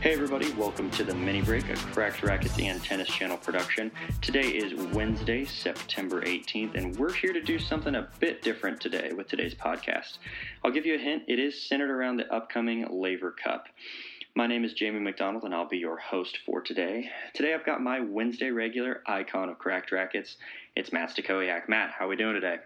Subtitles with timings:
[0.00, 3.92] Hey everybody, welcome to the mini break, a Cracked Racquets and Tennis Channel production.
[4.22, 9.12] Today is Wednesday, September 18th, and we're here to do something a bit different today
[9.12, 10.16] with today's podcast.
[10.64, 13.66] I'll give you a hint, it is centered around the upcoming Laver Cup.
[14.34, 17.10] My name is Jamie McDonald, and I'll be your host for today.
[17.34, 20.36] Today I've got my Wednesday regular icon of Cracked Racquets.
[20.76, 21.68] It's Matt Stachowiak.
[21.68, 22.56] Matt, how are we doing today?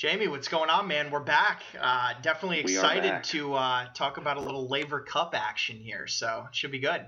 [0.00, 1.10] Jamie, what's going on, man?
[1.10, 1.60] We're back.
[1.78, 6.56] Uh, definitely excited to uh, talk about a little Laver Cup action here, so it
[6.56, 7.04] should be good.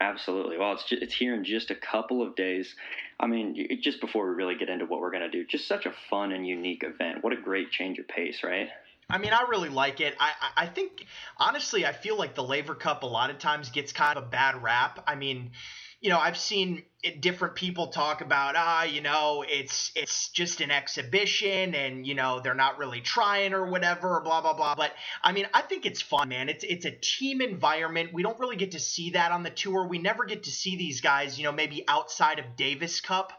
[0.00, 0.58] Absolutely.
[0.58, 2.74] Well, it's just, it's here in just a couple of days.
[3.20, 5.86] I mean, just before we really get into what we're going to do, just such
[5.86, 7.22] a fun and unique event.
[7.22, 8.68] What a great change of pace, right?
[9.08, 10.16] I mean, I really like it.
[10.18, 11.06] I, I think,
[11.36, 14.26] honestly, I feel like the Laver Cup a lot of times gets kind of a
[14.26, 15.04] bad rap.
[15.06, 15.52] I mean,
[16.00, 16.84] you know, I've seen
[17.20, 22.40] different people talk about ah, you know, it's it's just an exhibition and you know,
[22.40, 24.74] they're not really trying or whatever, blah blah blah.
[24.74, 26.48] But I mean, I think it's fun, man.
[26.48, 28.12] It's it's a team environment.
[28.12, 29.86] We don't really get to see that on the tour.
[29.88, 33.32] We never get to see these guys, you know, maybe outside of Davis Cup,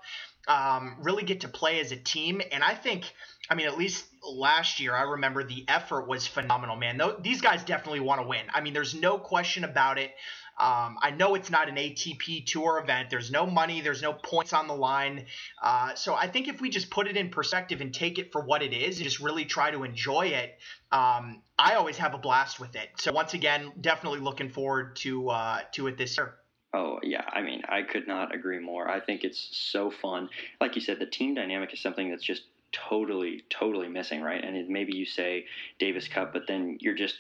[0.48, 2.42] um, really get to play as a team.
[2.52, 3.06] And I think
[3.50, 7.02] I mean, at least last year, I remember the effort was phenomenal, man.
[7.22, 8.46] These guys definitely want to win.
[8.54, 10.12] I mean, there's no question about it.
[10.60, 13.10] Um, I know it's not an ATP Tour event.
[13.10, 13.82] There's no money.
[13.82, 15.26] There's no points on the line.
[15.62, 18.42] Uh, so I think if we just put it in perspective and take it for
[18.42, 20.58] what it is, and just really try to enjoy it,
[20.92, 22.90] um, I always have a blast with it.
[22.98, 26.36] So once again, definitely looking forward to uh, to it this year.
[26.73, 28.88] Oh yeah, I mean, I could not agree more.
[28.88, 30.30] I think it's so fun.
[30.62, 34.44] Like you said, the team dynamic is something that's just totally, totally missing, right?
[34.44, 35.45] And maybe you say
[35.80, 37.16] Davis Cup, but then you're just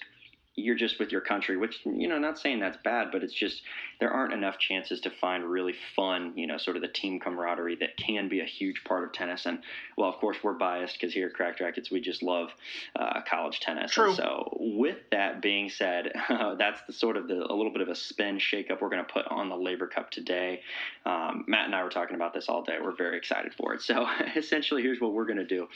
[0.59, 3.61] you're just with your country, which you know, not saying that's bad, but it's just
[3.99, 7.75] there aren't enough chances to find really fun, you know, sort of the team camaraderie
[7.77, 9.45] that can be a huge part of tennis.
[9.45, 9.59] And
[9.97, 12.49] well, of course, we're biased because here at Cracked Racquets, we just love
[12.95, 13.91] uh, college tennis.
[13.91, 14.07] True.
[14.07, 17.81] And so, with that being said, uh, that's the sort of the a little bit
[17.81, 20.61] of a spin shakeup we're going to put on the Laver Cup today.
[21.05, 22.77] Um, Matt and I were talking about this all day.
[22.81, 23.81] We're very excited for it.
[23.81, 25.67] So, essentially, here's what we're going to do: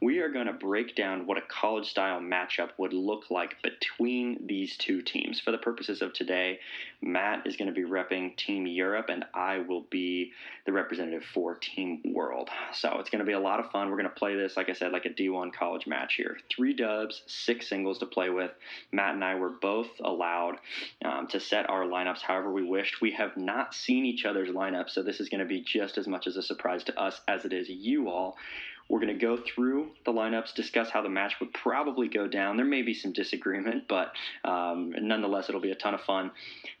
[0.00, 3.86] we are going to break down what a college style matchup would look like between
[3.96, 5.40] between these two teams.
[5.40, 6.60] For the purposes of today,
[7.02, 10.32] Matt is going to be repping Team Europe, and I will be
[10.64, 12.48] the representative for Team World.
[12.72, 13.90] So it's going to be a lot of fun.
[13.90, 16.38] We're going to play this, like I said, like a D1 college match here.
[16.54, 18.50] Three dubs, six singles to play with.
[18.92, 20.56] Matt and I were both allowed
[21.04, 23.00] um, to set our lineups however we wished.
[23.00, 26.06] We have not seen each other's lineups, so this is going to be just as
[26.06, 28.36] much as a surprise to us as it is you all.
[28.88, 32.56] We're going to go through the lineups, discuss how the match would probably go down.
[32.56, 34.12] There may be some disagreement, but
[34.44, 36.30] um, nonetheless, it'll be a ton of fun.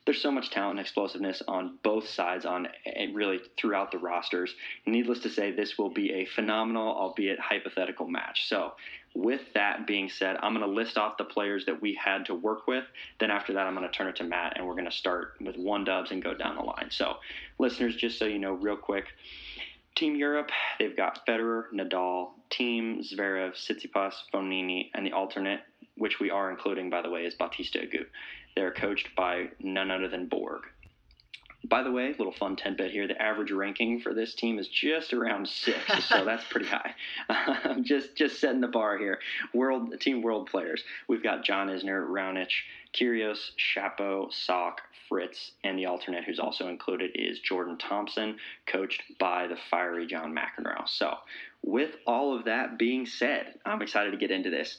[0.04, 2.68] There's so much talent and explosiveness on both sides, on
[3.12, 4.54] really throughout the rosters.
[4.86, 8.48] Needless to say, this will be a phenomenal, albeit hypothetical match.
[8.48, 8.72] So,
[9.16, 12.34] with that being said, I'm going to list off the players that we had to
[12.34, 12.84] work with.
[13.18, 15.34] Then after that, I'm going to turn it to Matt, and we're going to start
[15.40, 16.88] with one dubs and go down the line.
[16.90, 17.16] So,
[17.58, 19.06] listeners, just so you know, real quick.
[19.96, 25.60] Team Europe, they've got Federer, Nadal, Thiem Zverev, Tsitsipas, Fognini, and the alternate,
[25.96, 28.06] which we are including, by the way, is Bautista Agut.
[28.54, 30.62] They're coached by none other than Borg.
[31.64, 33.08] By the way, little fun tidbit here.
[33.08, 36.94] The average ranking for this team is just around six, so that's pretty high.
[37.28, 39.18] Um, just just setting the bar here.
[39.52, 40.84] World team world players.
[41.08, 42.50] We've got John Isner, Raonic,
[42.94, 49.46] Kyrgios, Shapo, Sock, Fritz, and the alternate who's also included is Jordan Thompson, coached by
[49.46, 50.88] the fiery John McEnroe.
[50.88, 51.16] So,
[51.62, 54.78] with all of that being said, I'm excited to get into this.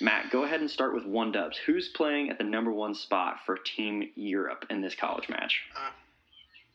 [0.00, 1.56] Matt, go ahead and start with one dubs.
[1.56, 5.62] Who's playing at the number one spot for Team Europe in this college match?
[5.74, 5.90] Uh,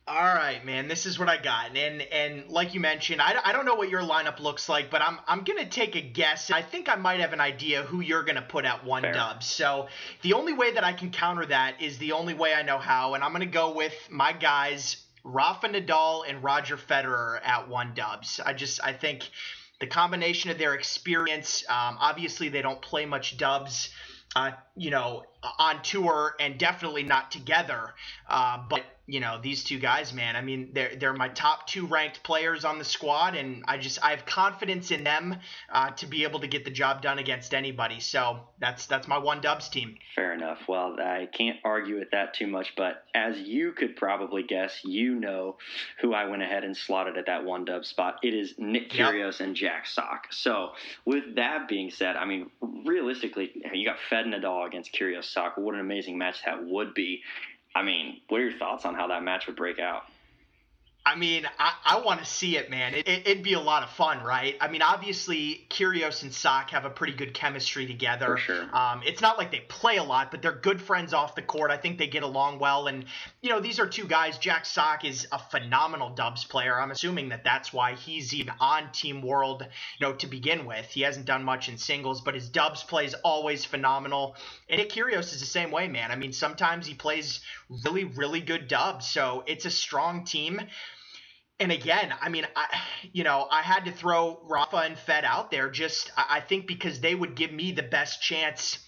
[0.07, 0.88] all right, man.
[0.88, 3.89] This is what I got, and and like you mentioned, I, I don't know what
[3.89, 6.50] your lineup looks like, but I'm I'm gonna take a guess.
[6.50, 9.13] I think I might have an idea who you're gonna put at one Fair.
[9.13, 9.44] dub.
[9.44, 9.88] So
[10.24, 13.13] the only way that I can counter that is the only way I know how,
[13.13, 18.39] and I'm gonna go with my guys Rafa Nadal and Roger Federer at one dubs.
[18.44, 19.30] I just I think
[19.80, 21.63] the combination of their experience.
[21.69, 23.89] Um, obviously, they don't play much dubs.
[24.33, 25.24] Uh, you know,
[25.59, 27.94] on tour and definitely not together.
[28.30, 28.81] Uh, but
[29.12, 30.38] you know these two guys, man.
[30.38, 34.00] I mean, they're they're my top two ranked players on the squad, and I just
[34.02, 35.36] I have confidence in them
[35.69, 38.00] uh, to be able to get the job done against anybody.
[38.00, 39.98] So that's that's my one Dubs team.
[40.16, 40.60] Fair enough.
[40.66, 45.16] Well, I can't argue with that too much, but as you could probably guess, you
[45.16, 45.58] know
[46.00, 48.19] who I went ahead and slotted at that one Dub spot.
[48.24, 49.48] It is Nick Kyrgios yep.
[49.48, 50.28] and Jack Sock.
[50.31, 50.69] So
[51.04, 52.50] with that being said, I mean,
[52.86, 55.58] realistically, you got Fed Nadal against Kyrgios Sock.
[55.58, 57.24] What an amazing match that would be.
[57.76, 60.04] I mean, what are your thoughts on how that match would break out?
[61.03, 62.94] I mean, I, I want to see it, man.
[62.94, 64.56] It, it, would be a lot of fun, right?
[64.62, 68.27] I mean, obviously, Kyrgios and Sock have a pretty good chemistry together.
[68.27, 68.75] For sure.
[68.75, 71.71] Um, it's not like they play a lot, but they're good friends off the court.
[71.71, 72.86] I think they get along well.
[72.86, 73.06] And,
[73.42, 74.38] you know, these are two guys.
[74.38, 76.80] Jack Sock is a phenomenal Dubs player.
[76.80, 79.65] I'm assuming that that's why he's even on Team World,
[80.00, 80.86] you know, to begin with.
[80.86, 84.36] He hasn't done much in singles, but his Dubs play is always phenomenal.
[84.69, 86.12] And Nick Kyrgios is the same way, man.
[86.12, 87.42] I mean, sometimes he plays
[87.83, 89.07] really, really good Dubs.
[89.07, 90.62] So it's a strong team
[91.62, 92.81] and again, I mean, I,
[93.13, 97.00] you know, I had to throw Rafa and Fed out there just, I think, because
[97.00, 98.80] they would give me the best chance,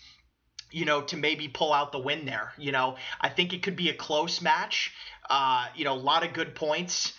[0.71, 2.51] you know, to maybe pull out the win there.
[2.57, 4.91] You know, I think it could be a close match.
[5.29, 7.13] Uh, you know, a lot of good points,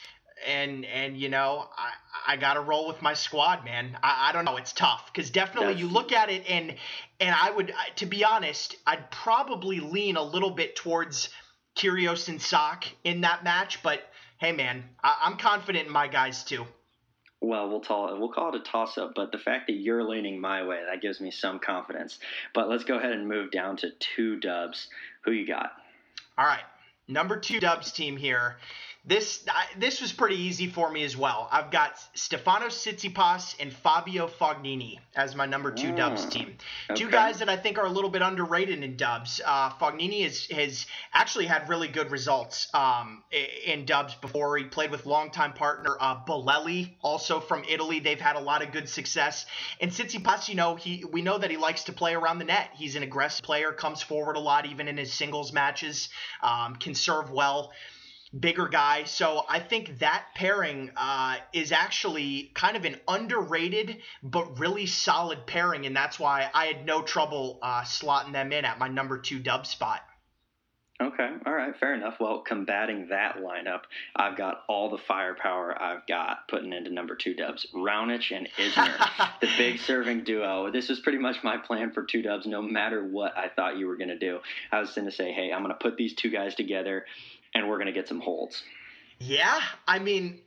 [0.44, 3.96] and and you know, I I got to roll with my squad, man.
[4.02, 6.74] I, I don't know, it's tough because definitely you look at it and
[7.20, 11.28] and I would, to be honest, I'd probably lean a little bit towards
[11.76, 14.02] Kyrgios and Sock in that match, but
[14.44, 16.66] hey man, I- am confident in my guys too.
[17.40, 20.04] Well, we'll call it, we'll call it a toss up, but the fact that you're
[20.04, 22.18] leaning my way that gives me some confidence.
[22.52, 24.88] But let's go ahead and move down to two dubs.
[25.24, 25.72] Who you got?
[26.36, 26.64] All right,
[27.08, 28.56] number two dubs team here
[29.06, 31.46] this I, this was pretty easy for me as well.
[31.52, 36.56] I've got Stefano Tsitsipas and Fabio Fognini as my number two dubs team.
[36.90, 37.02] Okay.
[37.02, 39.42] Two guys that I think are a little bit underrated in dubs.
[39.44, 43.22] Uh, Fognini has, has actually had really good results um,
[43.66, 44.56] in dubs before.
[44.56, 48.00] He played with longtime partner uh, Bolelli, also from Italy.
[48.00, 49.44] They've had a lot of good success.
[49.82, 52.70] And Tsitsipas, you know, he we know that he likes to play around the net.
[52.74, 56.08] He's an aggressive player, comes forward a lot, even in his singles matches,
[56.42, 57.70] um, can serve well
[58.38, 59.04] bigger guy.
[59.04, 65.46] So I think that pairing uh, is actually kind of an underrated but really solid
[65.46, 69.18] pairing, and that's why I had no trouble uh, slotting them in at my number
[69.18, 70.02] two dub spot.
[71.00, 72.20] Okay, all right, fair enough.
[72.20, 73.80] Well, combating that lineup,
[74.14, 77.66] I've got all the firepower I've got putting into number two dubs.
[77.74, 80.70] Raonic and Isner, the big serving duo.
[80.70, 83.88] This was pretty much my plan for two dubs, no matter what I thought you
[83.88, 84.38] were going to do.
[84.70, 87.06] I was going to say, hey, I'm going to put these two guys together
[87.54, 88.62] and we're going to get some holds.
[89.18, 90.40] Yeah, I mean,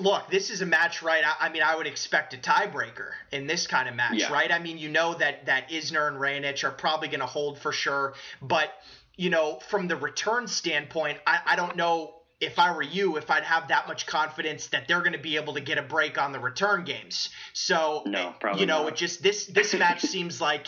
[0.00, 1.22] look, this is a match, right?
[1.24, 4.32] I, I, mean, I would expect a tiebreaker in this kind of match, yeah.
[4.32, 4.50] right?
[4.50, 7.72] I mean, you know that that Isner and Raonic are probably going to hold for
[7.72, 8.72] sure, but
[9.16, 13.30] you know, from the return standpoint, I, I don't know if I were you, if
[13.30, 16.18] I'd have that much confidence that they're going to be able to get a break
[16.18, 17.30] on the return games.
[17.54, 18.92] So, no, you know, not.
[18.92, 20.66] it just this this match seems like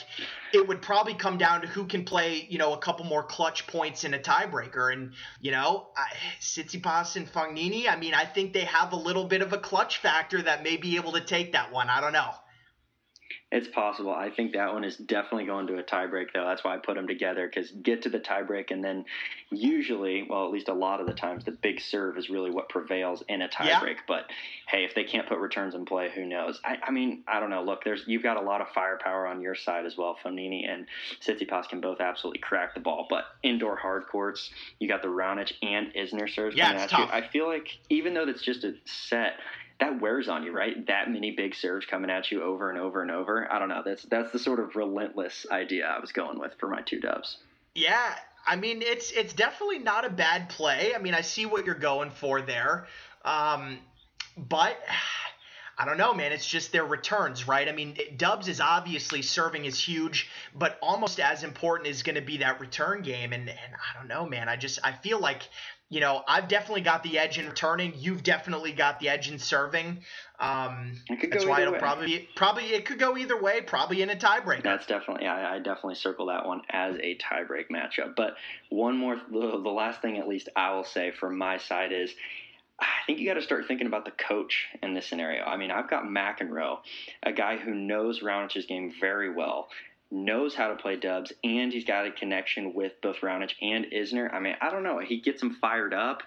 [0.55, 3.67] it would probably come down to who can play, you know, a couple more clutch
[3.67, 4.91] points in a tiebreaker.
[4.91, 6.07] And you know, I,
[6.41, 9.99] Tsitsipas and Fognini, I mean, I think they have a little bit of a clutch
[9.99, 11.91] factor that may be able to take that one.
[11.91, 12.31] I don't know.
[13.51, 14.13] It's possible.
[14.13, 16.45] I think that one is definitely going to a tiebreak, though.
[16.45, 19.07] That's why I put them together because get to the tiebreak, and then
[19.51, 22.69] usually, well, at least a lot of the times, the big serve is really what
[22.69, 23.95] prevails in a tiebreak.
[23.95, 24.01] Yeah.
[24.07, 24.27] But
[24.67, 26.61] hey, if they can't put returns in play, who knows?
[26.63, 27.63] I, I, mean, I don't know.
[27.63, 30.15] Look, there's you've got a lot of firepower on your side as well.
[30.23, 30.87] Fognini and
[31.27, 35.53] Tsitsipas can both absolutely crack the ball, but indoor hard courts, you got the Raonic
[35.63, 37.01] and Isner serves yeah, at tough.
[37.01, 37.07] you.
[37.07, 39.35] I feel like even though that's just a set
[39.81, 40.87] that wears on you, right?
[40.87, 43.51] That many big serves coming at you over and over and over.
[43.51, 43.83] I don't know.
[43.85, 47.39] That's that's the sort of relentless idea I was going with for my two dubs.
[47.75, 48.15] Yeah,
[48.47, 50.93] I mean it's it's definitely not a bad play.
[50.95, 52.87] I mean I see what you're going for there,
[53.25, 53.79] um,
[54.37, 54.77] but.
[55.79, 56.33] I don't know, man.
[56.33, 57.69] It's just their returns, right?
[57.69, 62.21] I mean, Dubs is obviously serving is huge, but almost as important is going to
[62.21, 63.33] be that return game.
[63.33, 64.49] And, and I don't know, man.
[64.49, 65.43] I just I feel like
[65.91, 67.95] you know, I've definitely got the edge in returning.
[67.97, 70.01] You've definitely got the edge in serving.
[70.39, 71.79] Um, that's why it'll way.
[71.79, 73.63] probably probably it could go either way.
[73.63, 74.63] Probably in a tiebreak.
[74.63, 78.15] That's definitely I, I, definitely circle that one as a tiebreak matchup.
[78.17, 78.35] But
[78.69, 82.11] one more, the, the last thing at least I will say from my side is.
[82.81, 85.43] I think you got to start thinking about the coach in this scenario.
[85.45, 86.79] I mean, I've got McEnroe,
[87.23, 89.69] a guy who knows Raonic's game very well,
[90.11, 94.33] knows how to play dubs, and he's got a connection with both Raonic and Isner.
[94.33, 94.99] I mean, I don't know.
[94.99, 96.23] He gets him fired up.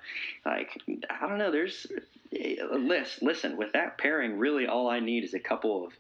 [0.46, 0.78] Like,
[1.10, 1.52] I don't know.
[1.52, 1.88] There's
[2.34, 3.22] a list.
[3.22, 5.94] Listen, with that pairing, really all I need is a couple of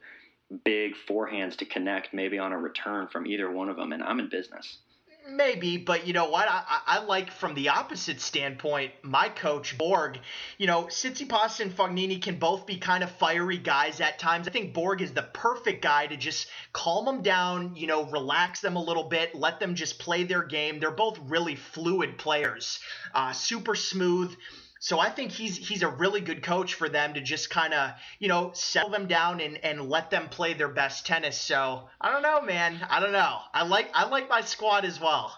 [0.63, 4.19] big forehands to connect, maybe on a return from either one of them, and I'm
[4.19, 4.79] in business.
[5.31, 6.47] Maybe, but you know what?
[6.49, 10.19] I, I, like from the opposite standpoint, my coach Borg.
[10.57, 14.47] You know, Tsitsipas and Fognini can both be kind of fiery guys at times.
[14.47, 17.75] I think Borg is the perfect guy to just calm them down.
[17.75, 20.79] You know, relax them a little bit, let them just play their game.
[20.79, 22.79] They're both really fluid players,
[23.13, 24.35] uh, super smooth.
[24.83, 27.91] So I think he's he's a really good coach for them to just kind of
[28.17, 31.39] you know settle them down and, and let them play their best tennis.
[31.39, 32.83] So I don't know, man.
[32.89, 33.37] I don't know.
[33.53, 35.37] I like I like my squad as well.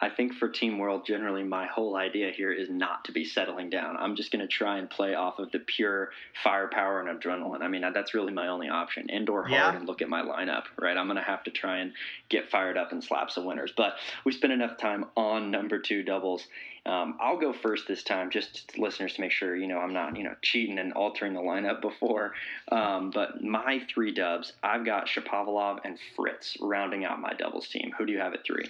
[0.00, 3.68] I think for Team World, generally, my whole idea here is not to be settling
[3.68, 3.96] down.
[3.96, 6.10] I'm just going to try and play off of the pure
[6.44, 7.62] firepower and adrenaline.
[7.62, 9.08] I mean, that's really my only option.
[9.08, 9.76] Indoor hard yeah.
[9.76, 10.96] and look at my lineup, right?
[10.96, 11.92] I'm going to have to try and
[12.28, 13.72] get fired up and slap some winners.
[13.76, 16.46] But we spent enough time on number two doubles.
[16.86, 20.16] Um, I'll go first this time, just listeners to make sure you know I'm not
[20.16, 22.32] you know cheating and altering the lineup before.
[22.70, 27.92] Um, but my three dubs, I've got Shapovalov and Fritz rounding out my doubles team.
[27.98, 28.64] Who do you have at three?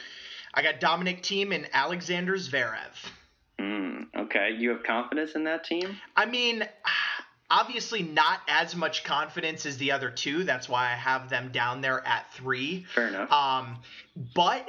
[0.59, 2.91] I got Dominic Thiem and Alexander Zverev.
[3.61, 5.97] Mm, okay, you have confidence in that team?
[6.17, 6.65] I mean,
[7.49, 10.43] obviously not as much confidence as the other two.
[10.43, 12.87] That's why I have them down there at three.
[12.93, 13.31] Fair enough.
[13.31, 13.77] Um,
[14.35, 14.69] but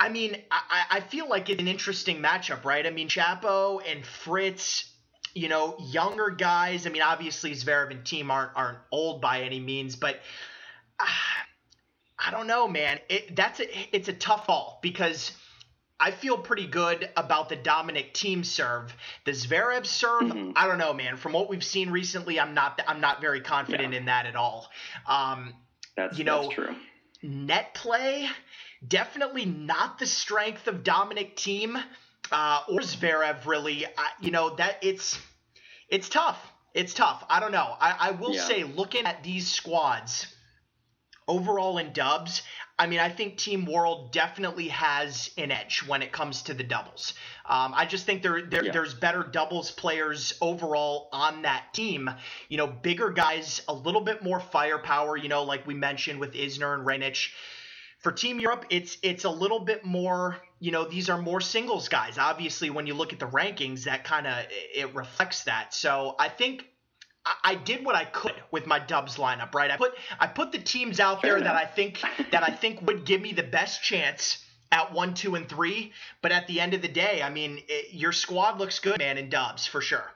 [0.00, 2.86] I mean, I, I feel like it's an interesting matchup, right?
[2.86, 4.90] I mean, Shapo and Fritz
[5.34, 6.86] you know, younger guys.
[6.86, 10.18] I mean, obviously Zverev and Thiem aren't aren't old by any means, but
[10.98, 11.04] uh,
[12.18, 12.98] I don't know, man.
[13.08, 15.32] It, that's a, it's a tough call because
[15.98, 18.94] I feel pretty good about the Dominic Thiem serve.
[19.24, 20.52] The Zverev serve, mm-hmm.
[20.54, 21.16] I don't know, man.
[21.16, 24.00] From what we've seen recently, I'm not I'm not very confident yeah.
[24.00, 24.68] in that at all.
[25.06, 25.54] Um,
[25.96, 26.76] that's you know, that's true.
[27.22, 28.28] Net play,
[28.86, 31.82] definitely not the strength of Dominic Thiem
[32.30, 33.46] uh, or Zverev.
[33.46, 35.18] Really, I, you know that it's
[35.88, 36.38] it's tough.
[36.74, 37.24] It's tough.
[37.30, 37.74] I don't know.
[37.80, 38.42] I, I will yeah.
[38.42, 40.26] say, looking at these squads
[41.28, 42.42] overall in dubs,
[42.78, 46.62] I mean, I think Team World definitely has an edge when it comes to the
[46.62, 47.14] doubles.
[47.46, 48.72] Um, I just think there, there yeah.
[48.72, 52.10] there's better doubles players overall on that team.
[52.48, 55.16] You know, bigger guys, a little bit more firepower.
[55.16, 57.30] You know, like we mentioned with Isner and Raonic.
[58.00, 60.36] For Team Europe, it's it's a little bit more.
[60.60, 62.18] You know, these are more singles guys.
[62.18, 65.72] Obviously, when you look at the rankings, that kind of it reflects that.
[65.72, 66.66] So I think
[67.42, 69.70] I did what I could with my Dubs lineup, right?
[69.70, 73.04] I put I put the teams out there that I think that I think would
[73.04, 75.92] give me the best chance at one, two, and three.
[76.22, 79.18] But at the end of the day, I mean, it, your squad looks good, man,
[79.18, 80.10] in Dubs for sure.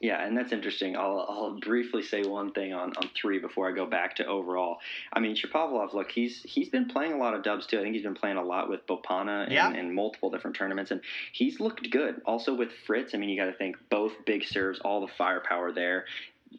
[0.00, 0.96] Yeah, and that's interesting.
[0.96, 4.78] I'll, I'll briefly say one thing on, on three before I go back to overall.
[5.12, 7.78] I mean, Shapovalov, look, he's he's been playing a lot of dubs too.
[7.78, 9.70] I think he's been playing a lot with Bopanna in, yeah.
[9.72, 11.00] in multiple different tournaments, and
[11.32, 12.22] he's looked good.
[12.24, 15.72] Also with Fritz, I mean, you got to think both big serves, all the firepower
[15.72, 16.06] there.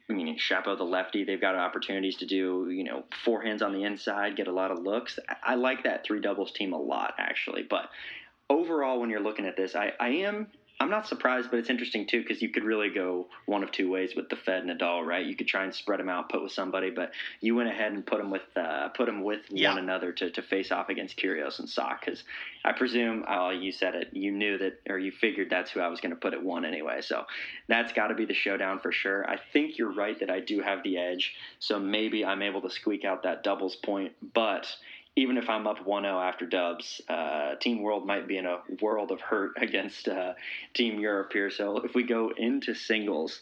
[0.10, 3.84] I mean, Shapo, the lefty, they've got opportunities to do, you know, forehands on the
[3.86, 5.18] inside, get a lot of looks.
[5.28, 7.64] I, I like that three doubles team a lot, actually.
[7.64, 7.90] But
[8.50, 10.48] overall, when you're looking at this, I, I am
[10.82, 13.92] I'm not surprised, but it's interesting too because you could really go one of two
[13.92, 15.26] ways with the Fed and Nadal, right?
[15.26, 18.06] You could try and spread them out, put with somebody, but you went ahead and
[18.06, 19.70] put them with uh, put them with yeah.
[19.70, 22.24] one another to, to face off against Kyrgios and Sock because
[22.64, 25.90] I presume, oh, you said it, you knew that or you figured that's who I
[25.90, 27.02] was going to put at one anyway.
[27.02, 27.26] So
[27.68, 29.30] that's got to be the showdown for sure.
[29.30, 32.70] I think you're right that I do have the edge, so maybe I'm able to
[32.70, 34.66] squeak out that doubles point, but
[35.20, 38.60] even if I'm up 1 0 after dubs, uh, Team World might be in a
[38.82, 40.34] world of hurt against uh,
[40.74, 41.52] Team Europe here.
[41.52, 43.42] So if we go into singles,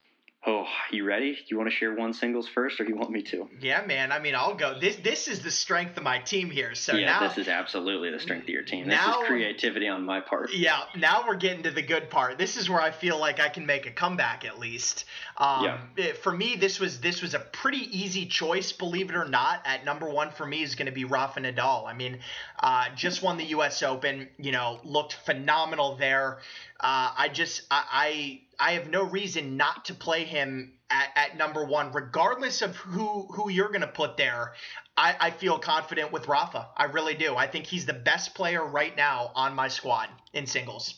[0.43, 1.33] Oh, you ready?
[1.33, 3.47] Do you want to share one singles first, or you want me to?
[3.59, 4.11] Yeah, man.
[4.11, 4.79] I mean, I'll go.
[4.79, 6.73] This this is the strength of my team here.
[6.73, 8.87] So yeah, now, this is absolutely the strength of your team.
[8.87, 10.51] This now, is creativity on my part.
[10.51, 10.79] Yeah.
[10.97, 12.39] Now we're getting to the good part.
[12.39, 15.05] This is where I feel like I can make a comeback at least.
[15.37, 15.79] Um, yeah.
[15.95, 19.61] It, for me, this was this was a pretty easy choice, believe it or not.
[19.65, 21.85] At number one for me is going to be Rafa Nadal.
[21.85, 22.17] I mean,
[22.59, 23.83] uh, just won the U.S.
[23.83, 24.27] Open.
[24.39, 26.39] You know, looked phenomenal there.
[26.81, 31.37] Uh, I just I, I I have no reason not to play him at, at
[31.37, 34.53] number one, regardless of who who you're going to put there.
[34.97, 36.67] I, I feel confident with Rafa.
[36.75, 37.35] I really do.
[37.35, 40.95] I think he's the best player right now on my squad in singles.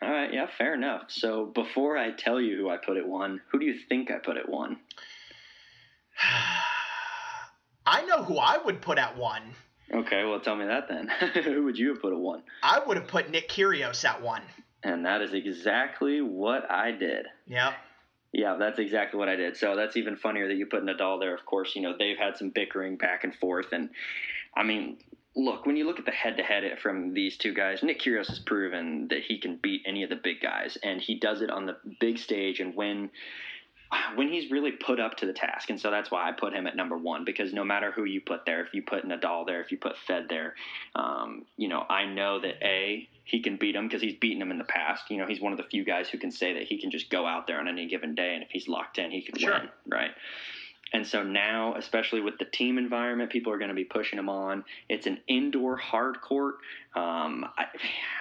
[0.00, 1.02] All right, yeah, fair enough.
[1.08, 4.18] So before I tell you who I put at one, who do you think I
[4.18, 4.78] put at one?
[7.86, 9.42] I know who I would put at one.
[9.92, 11.08] Okay, well, tell me that then.
[11.44, 12.42] Who would you have put at one?
[12.62, 14.42] I would have put Nick Kyrgios at one.
[14.82, 17.26] And that is exactly what I did.
[17.46, 17.74] Yeah.
[18.32, 19.56] Yeah, that's exactly what I did.
[19.56, 21.34] So that's even funnier that you put Nadal there.
[21.34, 23.88] Of course, you know they've had some bickering back and forth, and
[24.54, 24.98] I mean,
[25.34, 29.08] look when you look at the head-to-head from these two guys, Nick Kyrgios has proven
[29.08, 31.76] that he can beat any of the big guys, and he does it on the
[32.00, 33.10] big stage and when
[34.14, 35.70] when he's really put up to the task.
[35.70, 38.20] And so that's why I put him at number one because no matter who you
[38.20, 40.54] put there, if you put Nadal there, if you put Fed there,
[40.94, 44.50] um, you know, I know that A, he can beat him because he's beaten him
[44.50, 45.10] in the past.
[45.10, 47.10] You know, he's one of the few guys who can say that he can just
[47.10, 49.52] go out there on any given day and if he's locked in, he can sure.
[49.52, 50.10] win, right?
[50.92, 54.30] And so now, especially with the team environment, people are going to be pushing him
[54.30, 54.64] on.
[54.88, 56.56] It's an indoor hard court.
[56.96, 57.66] Um, I,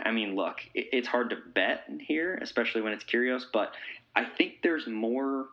[0.03, 3.71] I, mean, look, it, it's hard to bet here, especially when it's Kyrgios, but
[4.15, 5.45] I think there's more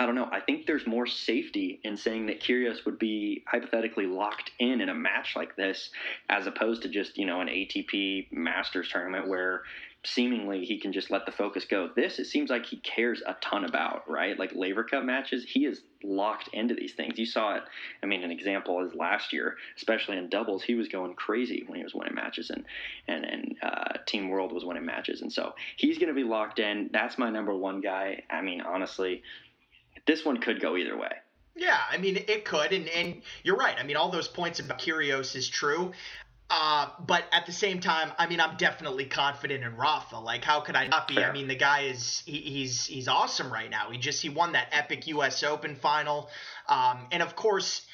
[0.00, 0.30] I don't know.
[0.32, 4.88] I think there's more safety in saying that Kyrgios would be hypothetically locked in in
[4.88, 5.90] a match like this,
[6.30, 9.64] as opposed to just you know an ATP Masters tournament where
[10.02, 11.90] seemingly he can just let the focus go.
[11.94, 14.38] This it seems like he cares a ton about, right?
[14.38, 17.18] Like Laver Cup matches, he is locked into these things.
[17.18, 17.62] You saw it.
[18.02, 21.76] I mean, an example is last year, especially in doubles, he was going crazy when
[21.76, 22.64] he was winning matches, and
[23.06, 26.58] and and uh, Team World was winning matches, and so he's going to be locked
[26.58, 26.88] in.
[26.90, 28.22] That's my number one guy.
[28.30, 29.22] I mean, honestly
[30.10, 31.12] this one could go either way.
[31.54, 33.76] Yeah, I mean it could, and and you're right.
[33.78, 35.92] I mean all those points about Kyrgios is true.
[36.52, 40.16] Uh, but at the same time, I mean, I'm definitely confident in Rafa.
[40.16, 41.14] Like, how could I not be?
[41.14, 41.30] Fair.
[41.30, 43.90] I mean, the guy is he, he's he's awesome right now.
[43.90, 45.44] He just he won that epic U.S.
[45.44, 46.28] Open final,
[46.68, 47.86] um, and of course,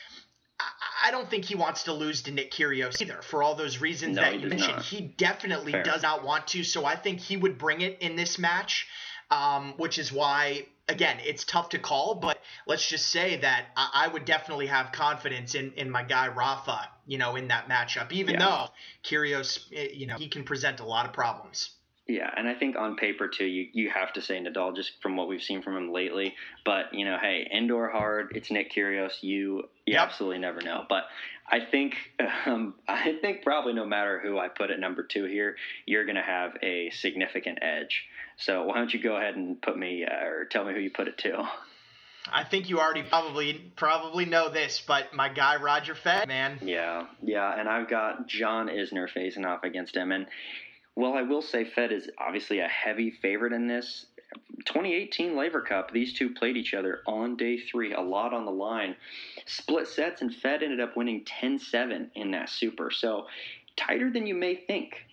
[0.58, 3.20] I, I don't think he wants to lose to Nick Kyrgios either.
[3.20, 4.84] For all those reasons no, that you mentioned, not.
[4.86, 5.82] he definitely Fair.
[5.82, 6.64] does not want to.
[6.64, 8.86] So I think he would bring it in this match,
[9.30, 14.04] um, which is why again, it's tough to call, but let's just say that I,
[14.04, 18.12] I, would definitely have confidence in, in my guy Rafa, you know, in that matchup,
[18.12, 18.40] even yeah.
[18.40, 18.66] though
[19.04, 21.70] Kyrgios, eh, you know, he can present a lot of problems.
[22.08, 25.16] Yeah, and I think on paper too, you, you have to say Nadal just from
[25.16, 26.34] what we've seen from him lately.
[26.64, 29.22] But you know, hey, indoor hard, it's Nick Kyrgios.
[29.22, 30.02] You you yep.
[30.02, 30.84] absolutely never know.
[30.88, 31.06] But
[31.48, 31.96] I think
[32.46, 36.16] um, I think probably no matter who I put at number two here, you're going
[36.16, 38.04] to have a significant edge.
[38.38, 40.90] So why don't you go ahead and put me uh, or tell me who you
[40.90, 41.48] put it to?
[42.32, 46.58] I think you already probably probably know this, but my guy Roger Fed, man.
[46.62, 50.26] Yeah, yeah, and I've got John Isner facing off against him, and
[50.96, 54.06] well, I will say Fed is obviously a heavy favorite in this.
[54.64, 58.50] 2018 Laver Cup, these two played each other on day three, a lot on the
[58.50, 58.96] line.
[59.44, 62.90] Split sets, and Fed ended up winning 10 7 in that super.
[62.90, 63.26] So
[63.76, 65.04] tighter than you may think.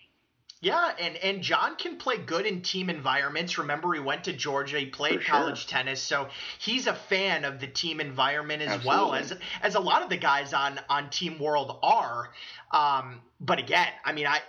[0.63, 3.57] Yeah, and and John can play good in team environments.
[3.57, 4.79] Remember, he went to Georgia.
[4.79, 5.21] He played sure.
[5.21, 8.89] college tennis, so he's a fan of the team environment as Absolutely.
[8.89, 12.29] well as as a lot of the guys on on Team World are.
[12.71, 14.39] Um, but again, I mean, I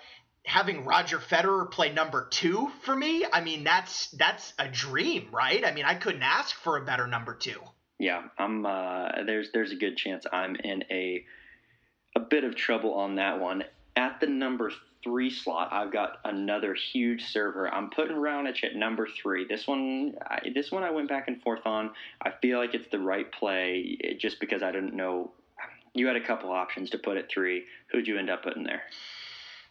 [0.45, 3.27] having Roger Federer play number two for me.
[3.33, 5.65] I mean, that's that's a dream, right?
[5.65, 7.61] I mean, I couldn't ask for a better number two.
[7.99, 8.65] Yeah, I'm.
[8.65, 11.25] Uh, there's there's a good chance I'm in a
[12.15, 13.65] a bit of trouble on that one.
[13.97, 14.71] At the number
[15.05, 17.73] three slot, I've got another huge server.
[17.73, 19.47] I'm putting Raonic at number three.
[19.47, 21.91] This one, I, this one I went back and forth on.
[22.21, 25.31] I feel like it's the right play, just because I didn't know.
[25.93, 27.65] You had a couple options to put at three.
[27.93, 28.83] Who'd you end up putting there?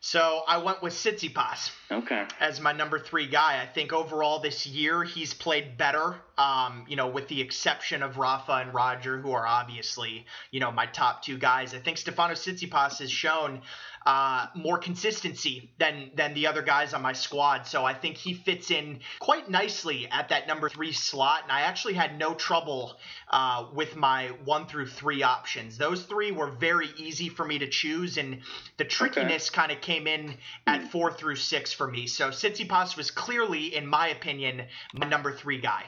[0.06, 1.72] So I went with Tsitsipas.
[1.90, 2.26] Okay.
[2.42, 3.62] As my number three guy.
[3.62, 6.16] I think overall this year he's played better.
[6.38, 10.74] Um, you know, with the exception of Rafa and Roger, who are obviously, you know,
[10.74, 11.74] my top two guys.
[11.74, 13.62] I think Stefano Tsitsipas has shown
[14.06, 17.68] uh, more consistency than than the other guys on my squad.
[17.68, 21.44] So I think he fits in quite nicely at that number three slot.
[21.44, 22.98] And I actually had no trouble
[23.30, 25.78] uh, with my one through three options.
[25.78, 28.40] Those three were very easy for me to choose, and
[28.78, 29.56] the trickiness okay.
[29.56, 30.36] kind of came in
[30.68, 32.08] at four through six for me.
[32.08, 34.64] So Tsitsipas was clearly, in my opinion,
[34.94, 35.86] my number three guy.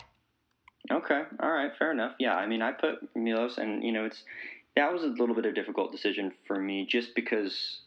[0.92, 2.14] Okay, all right, fair enough.
[2.20, 4.24] Yeah, I mean, I put Milos, and you know, it's
[4.76, 7.80] that was a little bit of a difficult decision for me just because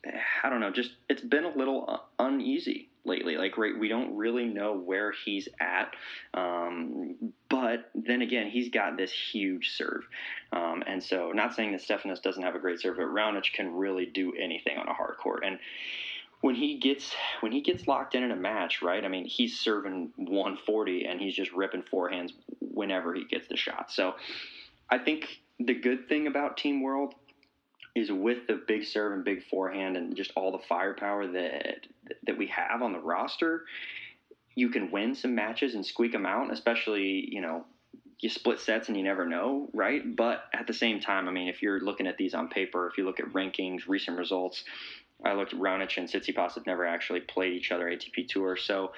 [0.43, 3.37] I don't know, just it's been a little uneasy lately.
[3.37, 5.95] Like right, we don't really know where he's at,
[6.33, 10.03] um, but then again, he's got this huge serve,
[10.53, 13.75] um, and so not saying that Stefanos doesn't have a great serve, but Raonic can
[13.75, 15.59] really do anything on a hard court and.
[16.41, 19.05] When he gets when he gets locked in in a match, right?
[19.05, 23.91] I mean, he's serving 140 and he's just ripping forehands whenever he gets the shot.
[23.91, 24.15] So,
[24.89, 27.15] I think the good thing about Team World
[27.95, 31.87] is with the big serve and big forehand and just all the firepower that
[32.27, 33.65] that we have on the roster,
[34.55, 36.53] you can win some matches and squeak them out.
[36.53, 37.65] Especially, you know,
[38.21, 40.17] you split sets and you never know, right?
[40.17, 42.99] But at the same time, I mean, if you're looking at these on paper, if
[42.99, 44.65] you look at rankings, recent results,
[45.25, 48.93] I looked at Raonic and Tsitsipas have never actually played each other ATP Tour, so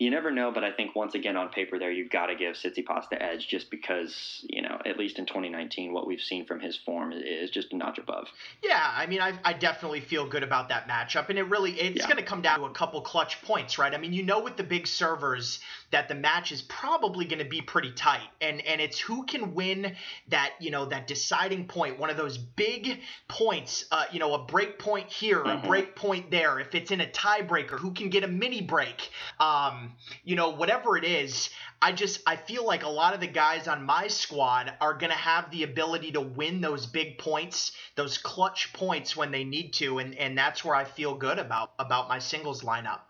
[0.00, 2.54] you never know, but I think once again on paper there, you've got to give
[2.54, 6.58] Tsitsipas the edge just because, you know, at least in 2019, what we've seen from
[6.58, 8.26] his form is just a notch above.
[8.62, 11.98] Yeah, I mean, I, I definitely feel good about that matchup, and it really it's
[11.98, 12.06] yeah.
[12.06, 13.92] going to come down to a couple clutch points, right?
[13.92, 17.48] I mean, you know, with the big servers that the match is probably going to
[17.48, 19.94] be pretty tight, and and it's who can win
[20.28, 24.44] that you know that deciding point, one of those big points, uh, you know, a
[24.44, 25.64] break point here, mm-hmm.
[25.64, 26.60] a break point there.
[26.60, 29.10] If it's in a tiebreaker, who can get a mini break?
[29.38, 31.50] Um, you know, whatever it is,
[31.82, 35.10] I just I feel like a lot of the guys on my squad are going
[35.10, 39.72] to have the ability to win those big points, those clutch points when they need
[39.74, 43.00] to, and and that's where I feel good about about my singles lineup.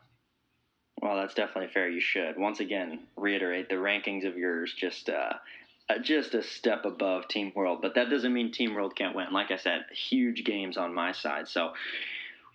[1.01, 1.89] Well, that's definitely fair.
[1.89, 5.33] You should once again reiterate the rankings of yours just uh,
[5.89, 9.33] uh, just a step above Team World, but that doesn't mean Team World can't win.
[9.33, 11.73] Like I said, huge games on my side, so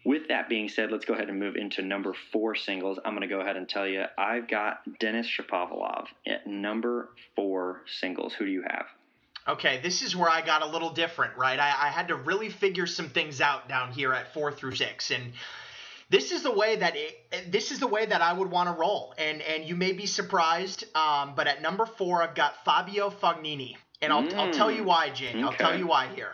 [0.05, 2.99] with that being said, let's go ahead and move into number four singles.
[3.03, 7.81] I'm going to go ahead and tell you I've got Denis Shapovalov at number four
[7.99, 8.33] singles.
[8.33, 8.85] Who do you have?
[9.47, 11.59] Okay, this is where I got a little different, right?
[11.59, 15.11] I, I had to really figure some things out down here at four through six,
[15.11, 15.33] and
[16.09, 18.79] this is the way that it, this is the way that I would want to
[18.79, 19.13] roll.
[19.17, 23.75] And and you may be surprised, um, but at number four, I've got Fabio Fognini,
[24.01, 24.35] and I'll, mm.
[24.35, 25.43] I'll tell you why, Jamie.
[25.43, 25.43] Okay.
[25.43, 26.33] I'll tell you why here.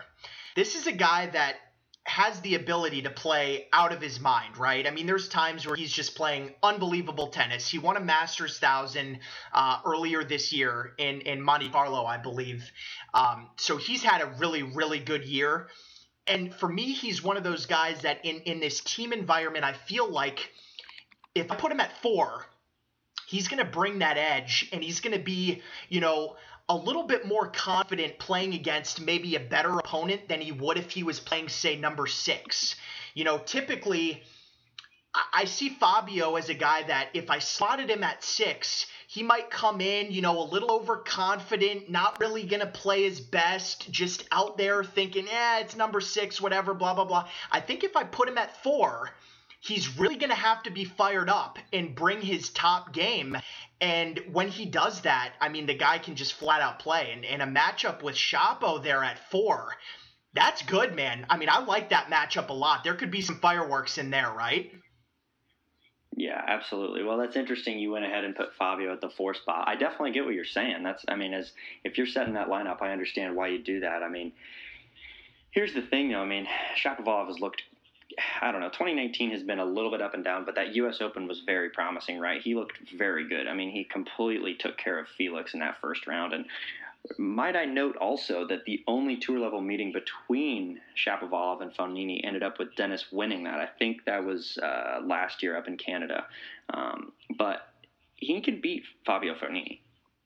[0.54, 1.56] This is a guy that
[2.04, 4.86] has the ability to play out of his mind, right?
[4.86, 7.68] I mean, there's times where he's just playing unbelievable tennis.
[7.68, 9.20] He won a Masters thousand
[9.52, 12.68] uh, earlier this year in in Monte Carlo, I believe.
[13.14, 15.68] Um, so he's had a really really good year.
[16.26, 19.72] And for me, he's one of those guys that in in this team environment, I
[19.72, 20.52] feel like
[21.34, 22.46] if I put him at four,
[23.26, 26.36] he's going to bring that edge, and he's going to be, you know
[26.68, 30.90] a little bit more confident playing against maybe a better opponent than he would if
[30.90, 32.76] he was playing, say, number six.
[33.14, 34.22] You know, typically,
[35.32, 39.50] I see Fabio as a guy that if I slotted him at six, he might
[39.50, 44.24] come in, you know, a little overconfident, not really going to play his best, just
[44.32, 47.28] out there thinking, eh, it's number six, whatever, blah, blah, blah.
[47.50, 49.10] I think if I put him at four,
[49.60, 53.36] he's really going to have to be fired up and bring his top game.
[53.82, 57.10] And when he does that, I mean, the guy can just flat out play.
[57.12, 59.74] And, and a matchup with Shapo there at four,
[60.32, 61.26] that's good, man.
[61.28, 62.82] I mean, I like that matchup a lot.
[62.82, 64.72] There could be some fireworks in there, right?
[66.22, 67.02] Yeah, absolutely.
[67.02, 67.80] Well, that's interesting.
[67.80, 69.64] You went ahead and put Fabio at the four spot.
[69.66, 70.84] I definitely get what you're saying.
[70.84, 71.50] That's, I mean, as
[71.82, 74.04] if you're setting that lineup, I understand why you do that.
[74.04, 74.30] I mean,
[75.50, 76.20] here's the thing, though.
[76.20, 76.46] I mean,
[76.80, 77.62] Shapovalov has looked
[78.40, 78.68] I don't know.
[78.68, 81.00] 2019 has been a little bit up and down, but that U.S.
[81.00, 82.42] Open was very promising, right?
[82.42, 83.48] He looked very good.
[83.48, 86.34] I mean, he completely took care of Felix in that first round.
[86.34, 86.44] And
[87.18, 92.42] might I note also that the only tour level meeting between Shapovalov and Fognini ended
[92.42, 93.58] up with Denis winning that.
[93.58, 96.26] I think that was uh, last year up in Canada.
[96.72, 97.68] Um, but
[98.16, 99.80] he can beat Fabio Fognini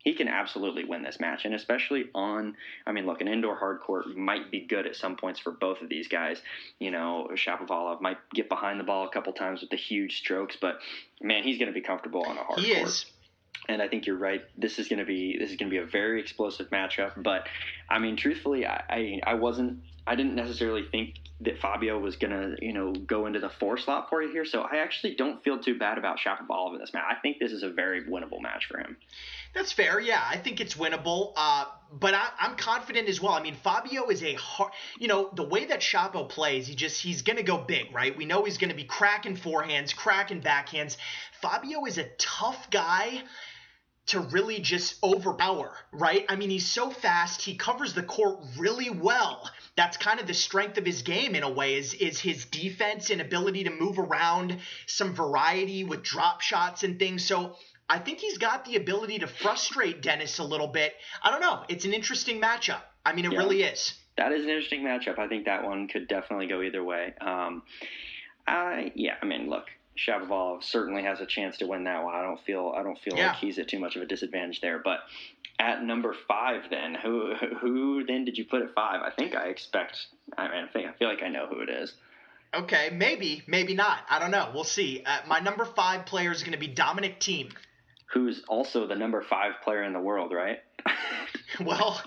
[0.07, 1.45] he can absolutely win this match.
[1.45, 5.17] And especially on, I mean, look, an indoor hard court might be good at some
[5.17, 6.41] points for both of these guys.
[6.79, 10.57] You know, Shapovalov might get behind the ball a couple times with the huge strokes,
[10.61, 10.79] but
[11.21, 12.87] man, he's going to be comfortable on a hard he court.
[12.87, 13.07] Is.
[13.69, 14.42] And I think you're right.
[14.57, 17.23] This is going to be this is going to be a very explosive matchup.
[17.23, 17.49] But
[17.88, 22.55] I mean, truthfully, I, I, I wasn't I didn't necessarily think that Fabio was gonna,
[22.62, 24.45] you know, go into the four slot for you here.
[24.45, 27.05] So I actually don't feel too bad about Shapovalov in this match.
[27.11, 28.97] I think this is a very winnable match for him.
[29.55, 30.01] That's fair.
[30.01, 31.33] Yeah, I think it's winnable.
[31.37, 33.33] Uh, but I, am confident as well.
[33.33, 37.03] I mean, Fabio is a hard, you know, the way that Shapo plays, he just
[37.03, 38.16] he's gonna go big, right?
[38.16, 40.97] We know he's gonna be cracking forehands, cracking backhands.
[41.42, 43.23] Fabio is a tough guy
[44.07, 46.25] to really just overpower, right?
[46.29, 49.51] I mean, he's so fast, he covers the court really well.
[49.77, 53.11] That's kind of the strength of his game in a way is is his defense
[53.11, 57.25] and ability to move around, some variety with drop shots and things.
[57.25, 57.57] So
[57.88, 60.95] I think he's got the ability to frustrate Denis a little bit.
[61.23, 61.64] I don't know.
[61.69, 62.81] It's an interesting matchup.
[63.05, 63.95] I mean, it yeah, really is.
[64.16, 65.19] That is an interesting matchup.
[65.19, 67.12] I think that one could definitely go either way.
[67.21, 67.62] Um,
[68.47, 69.16] I yeah.
[69.21, 72.14] I mean, look, Shapovalov certainly has a chance to win that one.
[72.14, 73.28] I don't feel I don't feel yeah.
[73.28, 74.78] like he's at too much of a disadvantage there.
[74.78, 75.00] But
[75.59, 79.00] at number five, then who who then did you put at five?
[79.02, 80.06] I think I expect.
[80.37, 81.94] I mean, I think I feel like I know who it is.
[82.54, 84.00] Okay, maybe, maybe not.
[84.09, 84.50] I don't know.
[84.54, 85.02] We'll see.
[85.04, 87.52] Uh, my number five player is going to be Dominic Thiem.
[88.12, 90.61] Who's also the number five player in the world, right?
[91.64, 92.01] well,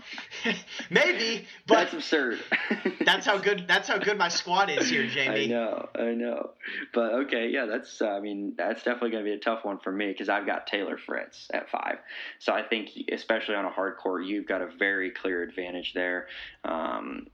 [0.90, 2.40] maybe, but that's absurd.
[3.06, 3.66] that's how good.
[3.68, 5.46] That's how good my squad is here, Jamie.
[5.46, 6.52] I know, I know,
[6.94, 8.02] but okay, yeah, that's.
[8.02, 10.46] Uh, I mean, that's definitely going to be a tough one for me because I've
[10.46, 11.98] got Taylor Fritz at five.
[12.40, 16.28] So I think, especially on a hard court, you've got a very clear advantage there.
[16.64, 17.28] Um,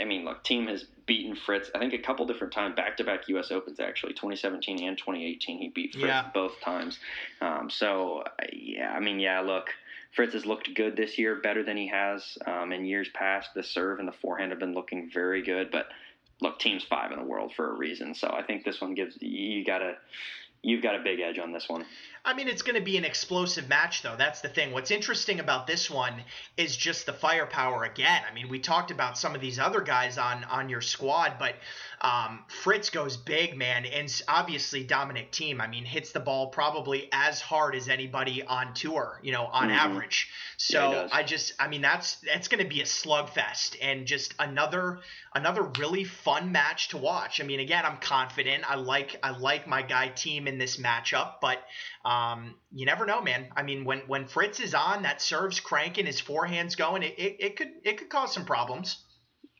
[0.00, 1.70] I mean, look, Thiem has beaten Fritz.
[1.74, 3.50] I think a couple different times, back to back U.S.
[3.50, 5.58] Opens actually, 2017 and 2018.
[5.58, 6.30] He beat Fritz yeah.
[6.32, 6.98] both times.
[7.40, 9.70] Um, so yeah, I mean, yeah, look,
[10.14, 13.50] Fritz has looked good this year, better than he has um, in years past.
[13.54, 15.86] The serve and the forehand have been looking very good, but
[16.40, 18.14] look, Thiem's five in the world for a reason.
[18.14, 19.96] So I think this one gives you gotta
[20.62, 21.84] you've got a big edge on this one.
[22.24, 24.14] I mean, it's going to be an explosive match, though.
[24.16, 24.72] That's the thing.
[24.72, 26.22] What's interesting about this one
[26.56, 28.22] is just the firepower again.
[28.30, 31.56] I mean, we talked about some of these other guys on on your squad, but
[32.00, 35.60] um, Fritz goes big, man, and obviously Dominic Thiem.
[35.60, 39.68] I mean, hits the ball probably as hard as anybody on tour, you know, on
[39.68, 39.78] mm-hmm.
[39.78, 40.30] average.
[40.58, 44.34] So yeah, I just, I mean, that's that's going to be a slugfest and just
[44.38, 45.00] another
[45.34, 47.40] another really fun match to watch.
[47.40, 48.68] I mean, again, I'm confident.
[48.68, 51.58] I like I like my guy Thiem in this matchup, but
[52.04, 52.11] um,
[52.72, 53.48] you never know, man.
[53.56, 57.36] I mean, when when Fritz is on, that serves cranking, his forehands going, it, it,
[57.38, 59.02] it could it could cause some problems.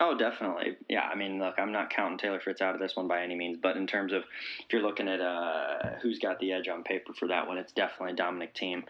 [0.01, 0.77] Oh, definitely.
[0.89, 3.37] Yeah, I mean, look, I'm not counting Taylor Fritz out of this one by any
[3.37, 6.83] means, but in terms of if you're looking at uh, who's got the edge on
[6.83, 8.83] paper for that one, it's definitely Dominic Thiem.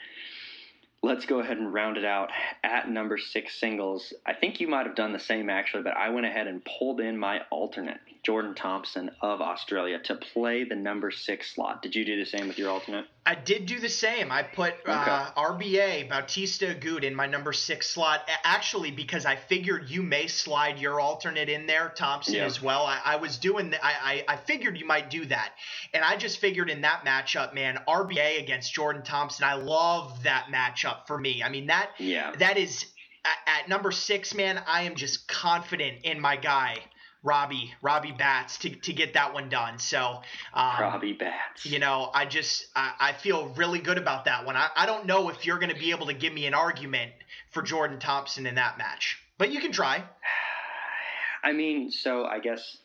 [1.02, 2.30] Let's go ahead and round it out
[2.62, 4.14] at number six singles.
[4.24, 7.00] I think you might have done the same actually, but I went ahead and pulled
[7.00, 11.82] in my alternate, Jordan Thompson of Australia, to play the number six slot.
[11.82, 13.06] Did you do the same with your alternate?
[13.26, 14.30] I did do the same.
[14.30, 15.76] I put uh, okay.
[15.76, 20.78] RBA Bautista Agut in my number six slot, actually because I figured you may slide
[20.78, 22.84] your alternate in there, Thompson as well.
[22.84, 23.74] I, I was doing.
[23.82, 25.52] I, I I figured you might do that,
[25.92, 29.44] and I just figured in that matchup, man, RBA against Jordan Thompson.
[29.44, 31.42] I love that matchup for me.
[31.42, 32.32] I mean that yeah.
[32.38, 32.86] that is
[33.24, 34.62] at, at number six, man.
[34.66, 36.78] I am just confident in my guy.
[37.22, 39.78] Robbie, Robbie Bats to, to get that one done.
[39.78, 41.64] So, um, Robbie Bats.
[41.64, 44.56] You know, I just, I, I feel really good about that one.
[44.56, 47.12] I, I don't know if you're going to be able to give me an argument
[47.50, 50.02] for Jordan Thompson in that match, but you can try.
[51.44, 52.78] I mean, so I guess,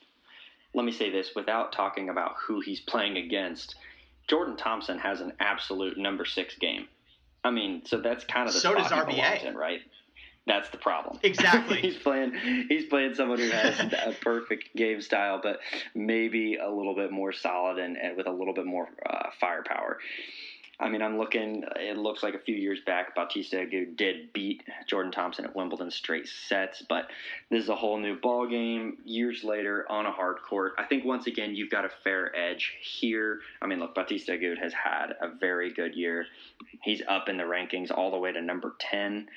[0.73, 3.75] let me say this without talking about who he's playing against.
[4.27, 6.87] Jordan Thompson has an absolute number six game.
[7.43, 9.79] I mean, so that's kind of the so does RBA, in, right?
[10.47, 11.19] That's the problem.
[11.27, 11.77] Exactly.
[11.81, 12.33] he's playing.
[12.69, 15.59] He's playing someone who has a perfect game style, but
[15.93, 19.99] maybe a little bit more solid and, and with a little bit more uh, firepower.
[20.79, 21.63] I mean, I'm looking.
[21.75, 26.27] It looks like a few years back, Bautista did beat Jordan Thompson at Wimbledon straight
[26.27, 27.07] sets, but
[27.49, 28.97] this is a whole new ball game.
[29.03, 32.73] Years later, on a hard court, I think once again you've got a fair edge
[32.81, 33.39] here.
[33.61, 36.27] I mean, look, Bautista Agut has had a very good year.
[36.83, 39.27] He's up in the rankings all the way to number ten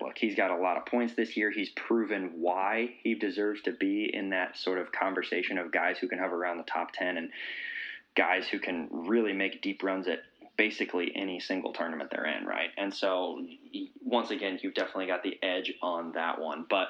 [0.00, 1.50] look, he's got a lot of points this year.
[1.50, 6.08] He's proven why he deserves to be in that sort of conversation of guys who
[6.08, 7.30] can hover around the top 10 and
[8.16, 10.20] guys who can really make deep runs at
[10.56, 12.70] basically any single tournament they're in, right?
[12.76, 13.40] And so,
[14.02, 16.66] once again, you've definitely got the edge on that one.
[16.68, 16.88] But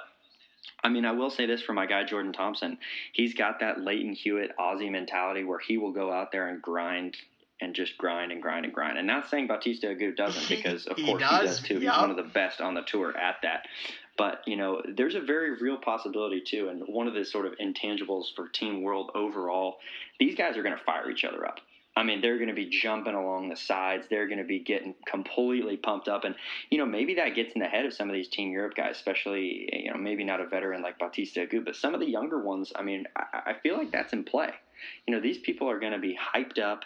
[0.83, 2.79] I mean, I will say this for my guy Jordan Thompson.
[3.13, 7.17] He's got that Lleyton Hewitt Aussie mentality where he will go out there and grind
[7.61, 8.99] and just grind and grind and grind.
[8.99, 11.41] And not saying Bautista Agut doesn't, because of course does.
[11.41, 11.75] he does too.
[11.75, 11.83] Yep.
[11.83, 13.67] He's one of the best on the tour at that.
[14.17, 17.53] But you know, there's a very real possibility too, and one of the sort of
[17.59, 19.79] intangibles for Team World overall,
[20.19, 21.61] these guys are going to fire each other up.
[21.97, 24.07] I mean, they're going to be jumping along the sides.
[24.09, 26.35] They're going to be getting completely pumped up, and
[26.71, 28.97] you know, maybe that gets in the head of some of these Team Europe guys,
[28.97, 32.41] especially you know, maybe not a veteran like Bautista Agut, but some of the younger
[32.41, 32.73] ones.
[32.75, 34.51] I mean, I, I feel like that's in play.
[35.07, 36.83] You know, these people are going to be hyped up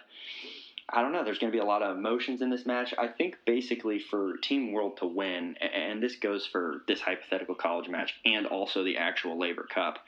[0.88, 1.25] I don't know.
[1.25, 2.92] There's going to be a lot of emotions in this match.
[2.99, 7.88] I think basically for Team World to win, and this goes for this hypothetical college
[7.88, 9.99] match and also the actual Laver Cup,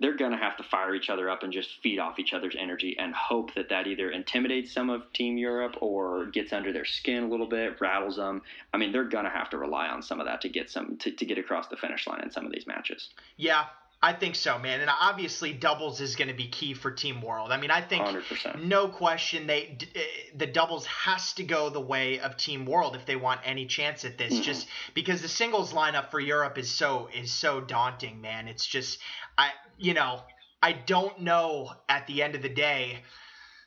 [0.00, 2.56] they're going to have to fire each other up and just feed off each other's
[2.58, 6.84] energy and hope that that either intimidates some of Team Europe or gets under their
[6.84, 8.42] skin a little bit, rattles them.
[8.74, 10.96] I mean, they're going to have to rely on some of that to get some
[10.98, 13.10] to, to get across the finish line in some of these matches.
[13.36, 13.66] Yeah,
[14.04, 14.80] I think so, man.
[14.80, 17.52] And obviously, doubles is going to be key for Team World.
[17.52, 18.64] I mean, I think 100%.
[18.64, 20.00] no question they eh,
[20.36, 24.04] the doubles has to go the way of Team World if they want any chance
[24.04, 24.34] at this.
[24.34, 24.42] Mm-hmm.
[24.42, 28.48] Just because the singles lineup for Europe is so is so daunting, man.
[28.48, 28.98] It's just
[29.38, 30.20] I you know
[30.60, 32.98] I don't know at the end of the day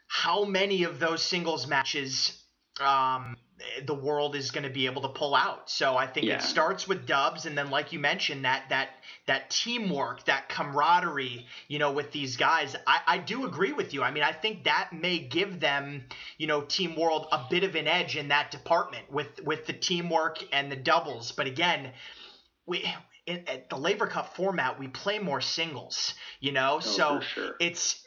[0.07, 2.41] how many of those singles matches
[2.81, 3.37] um,
[3.85, 5.69] the world is going to be able to pull out.
[5.69, 6.35] So I think Yeah.
[6.35, 8.89] it starts with dubs, and then like you mentioned, that that
[9.27, 12.75] that teamwork, that camaraderie, you know, with these guys.
[12.85, 14.03] I, I do agree with you.
[14.03, 16.03] I mean, I think that may give them,
[16.37, 19.73] you know, Team World a bit of an edge in that department with with the
[19.73, 21.31] teamwork and the doubles.
[21.31, 21.91] But again,
[22.65, 22.85] we.
[23.27, 27.25] In, at the Laver Cup format, we play more singles, you know, so Oh, for
[27.25, 27.55] sure.
[27.59, 28.05] it's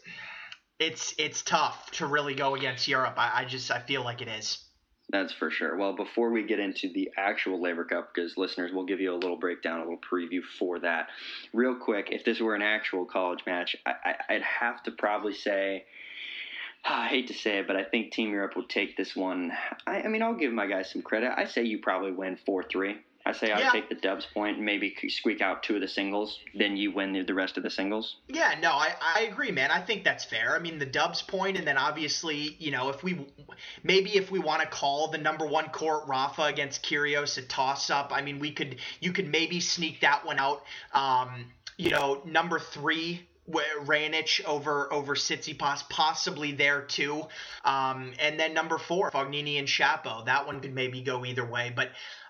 [0.78, 3.14] it's it's tough to really go against Europe.
[3.16, 4.64] I, I just I feel like it is.
[5.10, 5.76] That's for sure.
[5.76, 9.16] Well, before we get into the actual Laver Cup, because listeners, we'll give you a
[9.16, 11.08] little breakdown, a little preview for that.
[11.54, 15.86] Real quick, if this were an actual college match, I, I'd have to probably say,
[16.84, 19.50] I hate to say it, but I think Team Europe would take this one.
[19.86, 21.32] I, I mean, I'll give my guys some credit.
[21.34, 22.98] I say you probably win 4 3.
[23.28, 23.70] I say I Yeah.
[23.70, 27.12] take the Dubs point and maybe squeak out two of the singles, then you win
[27.12, 28.16] the, rest of the singles.
[28.26, 29.70] Yeah, no, I, I agree, man.
[29.70, 30.56] I think that's fair.
[30.56, 33.26] I mean, the Dubs point, and then obviously, you know, if we
[33.84, 37.90] maybe if we want to call the number one court Rafa against Kyrgios a toss
[37.90, 40.64] up, I mean, we could you could maybe sneak that one out.
[40.94, 43.26] Um, you know, number three.
[43.50, 47.26] Raonic over over Tsitsipas, possibly there too,
[47.64, 50.26] um, and then number four, Fognini and Shapo.
[50.26, 51.88] That one could maybe go either way, but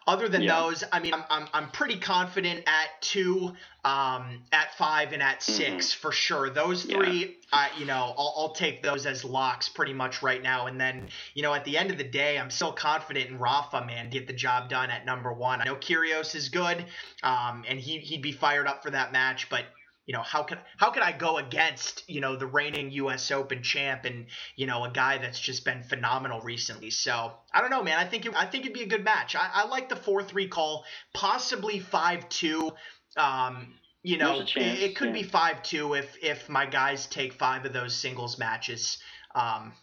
[0.08, 0.60] other than Yeah.
[0.62, 3.52] those, I mean, I'm, I'm, I'm pretty confident at two,
[3.84, 6.48] um, at five, and at 6 for sure.
[6.48, 6.96] Those Yeah.
[6.96, 10.66] three, I you know, I'll, I'll take those as locks pretty much right now.
[10.66, 13.84] And then, you know, at the end of the day, I'm still confident in Rafa,
[13.84, 15.60] man, get the job done at number one.
[15.60, 16.86] I know Kyrgios is good,
[17.22, 19.64] um, and he, he'd be fired up for that match, but
[20.08, 23.30] you know how can how can I go against you know the reigning U.S.
[23.30, 24.24] Open champ and
[24.56, 26.88] you know a guy that's just been phenomenal recently?
[26.88, 27.98] So I don't know, man.
[27.98, 29.36] I think it, I think it'd be a good match.
[29.36, 32.72] I, I like the four three call, possibly five two.
[33.18, 35.12] Um, you know, chance, it, could yeah.
[35.12, 38.96] be five two if if my guys take five of those singles matches.
[39.34, 39.74] Um,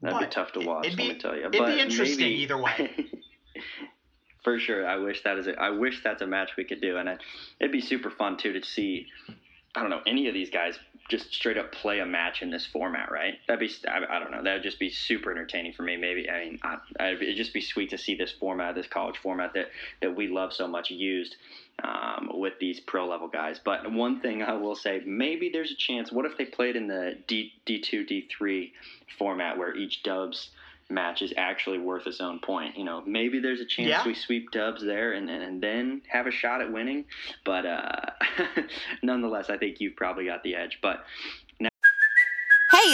[0.00, 0.86] That'd be tough to watch.
[0.86, 1.46] it'd be- let me tell you.
[1.46, 2.90] it'd be interesting maybe- either way.
[4.46, 5.48] For sure, I wish that is.
[5.48, 7.20] A, I wish that's a match we could do, and it,
[7.58, 9.08] it'd be super fun too to see.
[9.74, 10.78] I don't know any of these guys
[11.08, 13.34] just straight up play a match in this format, right?
[13.48, 13.74] That'd be.
[13.88, 14.44] I, I don't know.
[14.44, 15.96] That'd just be super entertaining for me.
[15.96, 19.52] Maybe I mean, I, it'd just be sweet to see this format, this college format
[19.54, 19.66] that
[20.00, 21.34] that we love so much, used
[21.82, 23.58] um, with these pro level guys.
[23.64, 26.12] But one thing I will say, maybe there's a chance.
[26.12, 28.74] What if they played in the D D two D three
[29.18, 30.50] format where each Dubs
[30.88, 32.76] match is actually worth its own point?
[32.76, 34.06] You know, maybe there's a chance Yeah.
[34.06, 37.04] we sweep Dubs there and, and and then have a shot at winning.
[37.44, 38.00] But uh,
[39.02, 40.78] nonetheless, I think you've probably got the edge.
[40.82, 41.04] But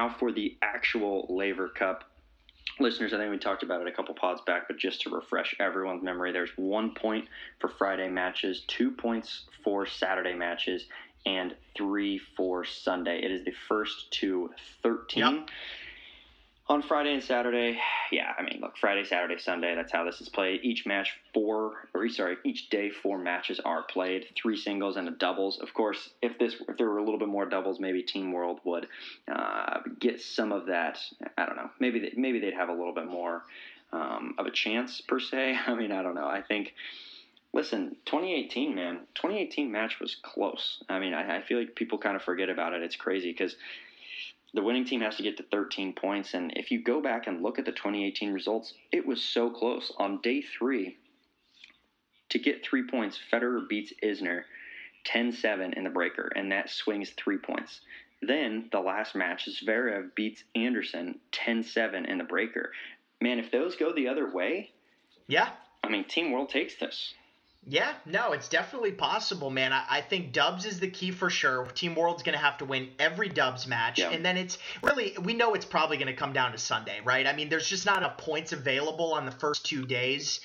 [0.00, 2.04] Now for the actual Laver Cup.
[2.78, 5.54] Listeners, I think we talked about it a couple pods back, but just to refresh
[5.60, 7.26] everyone's memory, there's one point
[7.58, 10.86] for Friday matches, two points for Saturday matches,
[11.26, 13.22] and three for Sunday.
[13.22, 14.50] It is the first to
[14.82, 15.22] 13.
[15.22, 15.48] Yep.
[16.70, 17.80] On Friday and Saturday,
[18.12, 20.60] yeah, I mean, look, Friday, Saturday, Sunday, that's how this is played.
[20.62, 25.10] Each match, four, or sorry, each day, four matches are played, three singles and a
[25.10, 25.58] doubles.
[25.58, 28.60] Of course, if this, if there were a little bit more doubles, maybe Team World
[28.62, 28.86] would
[29.26, 31.00] uh, get some of that.
[31.36, 31.70] I don't know.
[31.80, 33.42] Maybe, they, maybe they'd have a little bit more
[33.92, 35.58] um, of a chance per se.
[35.66, 36.28] I mean, I don't know.
[36.28, 36.72] I think.
[37.52, 40.84] Listen, 2018, man, 2018 match was close.
[40.88, 42.82] I mean, I, I feel like people kind of forget about it.
[42.84, 43.56] It's crazy because
[44.54, 46.34] the winning team has to get to 13 points.
[46.34, 49.92] And if you go back and look at the 2018 results, it was so close.
[49.98, 50.96] On day three,
[52.30, 54.42] to get three points, Federer beats Isner
[55.04, 57.80] 10 7 in the breaker, and that swings three points.
[58.22, 62.72] Then the last match, Zverev beats Anderson 10 7 in the breaker.
[63.20, 64.70] Man, if those go the other way,
[65.26, 65.50] yeah,
[65.82, 67.14] I mean, Team World takes this.
[67.66, 69.72] Yeah, no, it's definitely possible, man.
[69.72, 71.66] I, I think Dubs is the key for sure.
[71.66, 73.98] Team World's going to have to win every Dubs match.
[73.98, 74.10] Yeah.
[74.10, 77.26] And then it's really, we know it's probably going to come down to Sunday, right?
[77.26, 80.40] I mean, there's just not enough points available on the first two days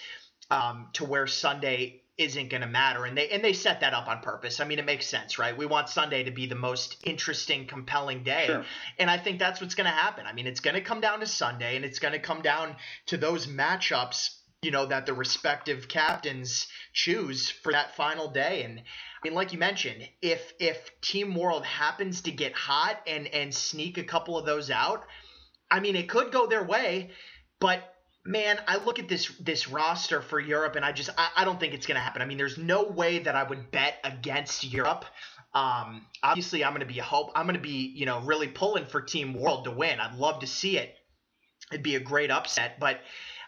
[0.51, 3.05] um, to where Sunday isn't going to matter.
[3.05, 4.59] And they, and they set that up on purpose.
[4.59, 5.57] I mean, it makes sense, right?
[5.57, 8.45] We want Sunday to be the most interesting, compelling day.
[8.47, 8.65] Sure.
[8.99, 10.25] And I think that's what's going to happen.
[10.25, 12.75] I mean, it's going to come down to Sunday and it's going to come down
[13.07, 14.29] to those matchups
[14.65, 19.53] you know that the respective captains choose for that final day and I mean like
[19.53, 24.37] you mentioned if if team world happens to get hot and and sneak a couple
[24.37, 25.05] of those out
[25.71, 27.11] I mean it could go their way
[27.59, 31.45] but man, I look at this this roster for Europe, and I just I, I
[31.45, 32.21] don't think it's going to happen.
[32.21, 35.05] I mean, there's no way that I would bet against Europe.
[35.53, 37.31] Um, obviously, I'm going to be a hope.
[37.35, 39.99] I'm going to be you know really pulling for Team World to win.
[39.99, 40.95] I'd love to see it.
[41.71, 42.99] It'd be a great upset, but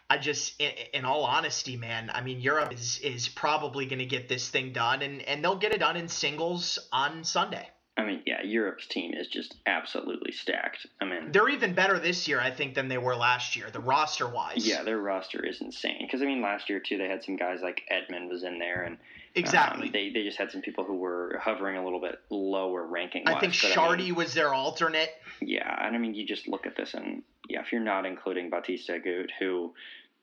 [0.10, 4.05] I just, in, in all honesty, man, I mean, Europe is is probably going to
[4.05, 7.68] get this thing done, and and they'll get it done in singles on Sunday.
[7.97, 10.85] I mean, yeah, Europe's team is just absolutely stacked.
[11.01, 13.79] I mean, they're even better this year, I think, than they were last year, the
[13.79, 14.67] roster wise.
[14.67, 15.97] Yeah, their roster is insane.
[16.01, 18.83] Because I mean, last year too, they had some guys like Edmund was in there,
[18.83, 18.97] and
[19.33, 22.85] exactly um, they they just had some people who were hovering a little bit lower
[22.85, 23.23] ranking.
[23.25, 25.09] I think Chardy I mean, was their alternate.
[25.41, 28.51] Yeah, and I mean, you just look at this, and yeah, if you're not including
[28.51, 29.73] Bautista Agut, who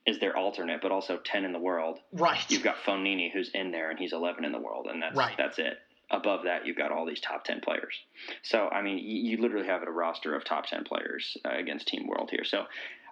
[0.06, 1.98] is their alternate, but also ten in the world.
[2.12, 2.44] Right.
[2.48, 5.34] You've got Fognini who's in there, and he's eleven in the world, and that's right.
[5.36, 5.78] that's it
[6.11, 7.94] above that, you've got all these top 10 players.
[8.42, 11.88] So, I mean, you, you literally have a roster of top 10 players uh, against
[11.88, 12.44] Team World here.
[12.44, 12.64] So,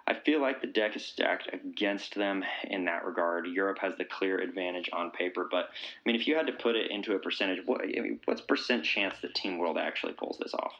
[0.05, 3.47] I feel like the deck is stacked against them in that regard.
[3.47, 6.75] Europe has the clear advantage on paper, but I mean, if you had to put
[6.75, 10.37] it into a percentage, what I mean, what's percent chance that Team World actually pulls
[10.39, 10.73] this off?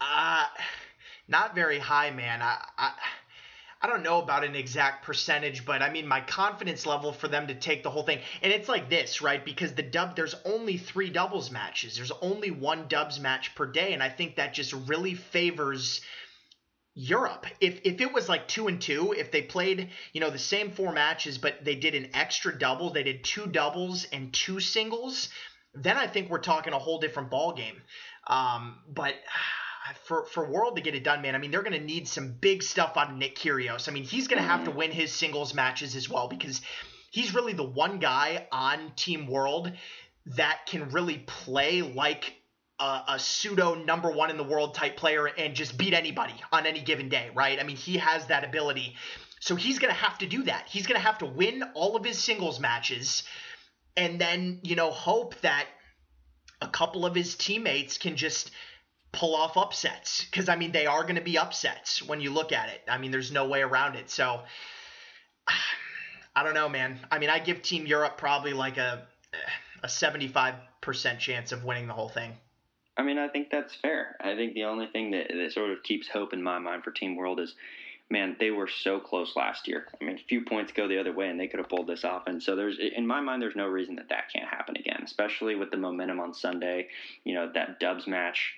[0.00, 0.46] Uh,
[1.28, 2.40] not very high, man.
[2.40, 2.92] I, I
[3.80, 7.46] I don't know about an exact percentage, but I mean my confidence level for them
[7.46, 8.20] to take the whole thing.
[8.42, 9.44] And it's like this, right?
[9.44, 11.96] Because the dub there's only 3 doubles matches.
[11.96, 16.00] There's only one dubs match per day and I think that just really favors
[16.94, 17.46] Europe.
[17.60, 20.72] If if it was like 2 and 2, if they played, you know, the same
[20.72, 25.28] four matches but they did an extra double, they did two doubles and two singles,
[25.74, 27.80] then I think we're talking a whole different ball game.
[28.26, 29.14] Um, but
[30.04, 32.32] for for World to get it done, man, I mean they're going to need some
[32.32, 33.88] big stuff out of Nick Kyrgios.
[33.88, 36.60] I mean he's going to have to win his singles matches as well because
[37.10, 39.72] he's really the one guy on Team World
[40.36, 42.34] that can really play like
[42.78, 46.66] a, a, pseudo number one in the world type player and just beat anybody on
[46.66, 47.58] any given day, right?
[47.58, 48.94] I mean he has that ability.
[49.40, 50.66] So he's going to have to do that.
[50.68, 53.22] He's going to have to win all of his singles matches
[53.96, 55.66] and then, you know, hope that
[56.60, 58.50] a couple of his teammates can just
[59.18, 62.52] pull off upsets because I mean they are going to be upsets when you look
[62.52, 62.82] at it.
[62.88, 64.10] I mean there's no way around it.
[64.10, 64.42] So
[66.36, 67.00] I don't know, man.
[67.10, 69.02] I mean I give Team Europe probably like a
[69.82, 72.32] a 75% chance of winning the whole thing.
[72.96, 74.16] I mean I think that's fair.
[74.20, 76.92] I think the only thing that, that sort of keeps hope in my mind for
[76.92, 77.54] Team World is
[78.10, 79.86] man, they were so close last year.
[80.00, 82.04] I mean, a few points go the other way, and they could have pulled this
[82.06, 82.22] off.
[82.26, 85.56] And so there's, in my mind, there's no reason that that can't happen again, especially
[85.56, 86.88] with the momentum on Sunday.
[87.24, 88.54] You know, that Dubs match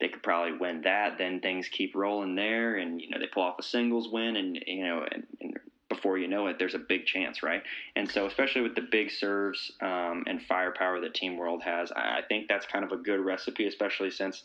[0.00, 1.18] they could probably win that.
[1.18, 4.58] Then things keep rolling there, and you know they pull off a singles win, and
[4.66, 7.62] you know, and, and before you know it, there's a big chance, right?
[7.94, 12.20] And so, especially with the big serves um, and firepower that Team World has, I,
[12.28, 14.42] think that's kind of a good recipe, especially since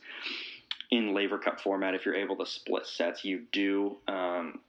[0.91, 3.97] in Laver Cup format, if you're able to split sets, you do.
[4.07, 4.59] Um,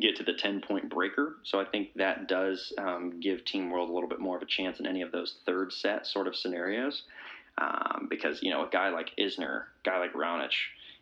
[0.00, 1.36] get to the 10 point breaker.
[1.42, 4.46] So I think that does um, give Team World a little bit more of a
[4.46, 7.02] chance in any of those third set sort of scenarios.
[7.58, 10.52] Um, because you know a guy like Isner, guy like Raonic,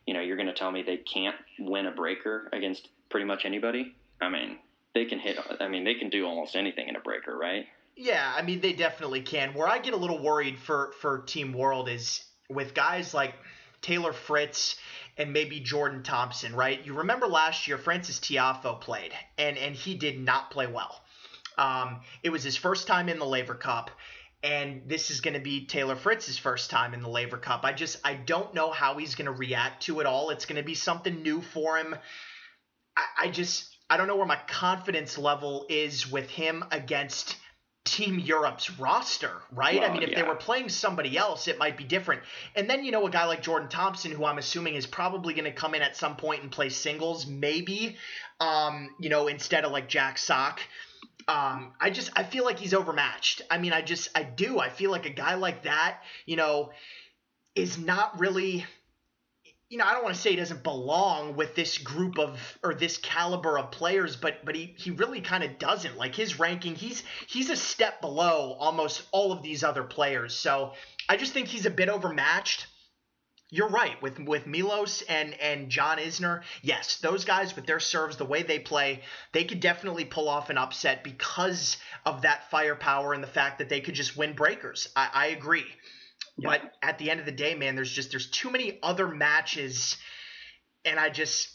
[0.06, 3.44] you know you're going to tell me they can't win a breaker against pretty much
[3.44, 3.94] anybody.
[4.20, 4.58] I mean
[4.94, 5.38] they can hit.
[5.60, 7.66] I mean they can do almost anything in a breaker, right?
[7.96, 9.54] Yeah, I mean they definitely can.
[9.54, 13.34] Where I get a little worried for for Team World is with guys like
[13.82, 14.76] Taylor Fritz
[15.16, 16.84] and maybe Jordan Thompson, right?
[16.84, 21.00] You remember last year Francis Tiafoe played and and he did not play well.
[21.58, 23.90] Um, it was his first time in the Laver Cup
[24.42, 27.64] and this is going to be Taylor Fritz's first time in the Laver Cup.
[27.64, 30.30] I just I don't know how he's going to react to it all.
[30.30, 31.94] It's going to be something new for him.
[32.96, 37.36] I, I just I don't know where my confidence level is with him against
[37.84, 39.80] Team Europe's roster, right?
[39.80, 40.22] Well, I mean, if yeah.
[40.22, 42.22] they were playing somebody else, it might be different.
[42.54, 45.46] And then, you know, a guy like Jordan Thompson, who I'm assuming is probably going
[45.46, 47.96] to come in at some point and play singles, maybe,
[48.38, 50.60] um, you know, instead of like Jack Sock.
[51.30, 53.42] Um, I just I feel like he's overmatched.
[53.48, 54.58] I mean, I just I do.
[54.58, 56.72] I feel like a guy like that, you know,
[57.54, 58.66] is not really
[59.68, 62.74] you know, I don't want to say he doesn't belong with this group of or
[62.74, 65.96] this caliber of players, but but he he really kind of doesn't.
[65.96, 70.34] Like his ranking, he's he's a step below almost all of these other players.
[70.34, 70.72] So
[71.08, 72.66] I just think he's a bit overmatched
[73.50, 76.42] you're right with with Milos and and John Isner.
[76.62, 80.50] Yes, those guys with their serves, the way they play, they could definitely pull off
[80.50, 81.76] an upset because
[82.06, 84.88] of that firepower and the fact that they could just win breakers.
[84.94, 85.66] I, I agree,
[86.38, 89.96] but at the end of the day, man, there's just there's too many other matches,
[90.84, 91.50] and I just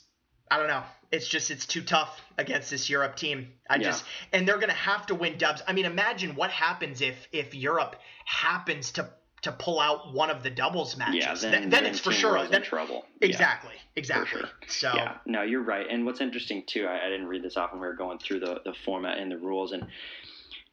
[0.52, 0.84] I don't know.
[1.12, 3.54] It's just it's too tough against this Europe team.
[3.70, 3.84] I yeah.
[3.84, 5.64] just and they're gonna have to win dubs.
[5.66, 9.10] I mean, imagine what happens if if Europe happens to
[9.42, 12.44] to pull out one of the doubles matches, yeah, then, then, then it's for sure.
[12.48, 13.06] Then, in trouble.
[13.22, 14.42] exactly, Yeah, exactly.
[14.42, 14.50] sure.
[14.68, 15.86] So Yeah, no, you're right.
[15.90, 18.40] And what's interesting too, I, I didn't read this off when we were going through
[18.40, 19.86] the the format and the rules, and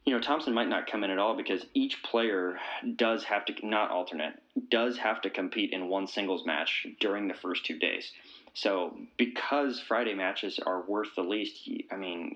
[0.05, 2.59] you know Thompson might not come in at all because each player
[2.97, 4.41] does have to not alternate
[4.71, 8.11] does have to compete in one singles match during the first two days.
[8.55, 12.35] So because Friday matches are worth the least, I mean,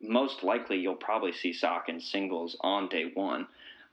[0.00, 3.46] most likely you'll probably see Sock in singles on day one.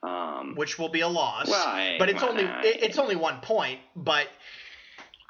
[0.03, 1.47] Um, which will be a loss.
[1.49, 3.79] Well, I- but it's only it- it's only one point.
[3.95, 4.27] But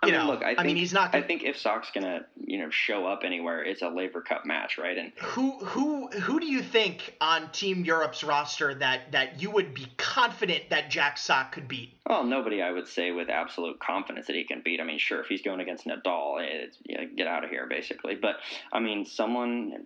[0.02, 1.44] I you mean, know, look, I, I think, mean, he's not I gonna- I think
[1.44, 4.98] if Sock's gonna, you know, show up anywhere, it's a Laver Cup match, right?
[4.98, 9.74] And who who who do you think on Team Europe's roster that that you would
[9.76, 11.94] be confident that Jack Sock could beat?
[12.10, 14.82] well, nobody I would say with absolute confidence that he can beat.
[14.82, 16.78] I mean, sure, if he's going against Nadal, it's,
[17.16, 18.16] get out of here, basically.
[18.16, 18.38] But
[18.74, 19.86] I mean, someone,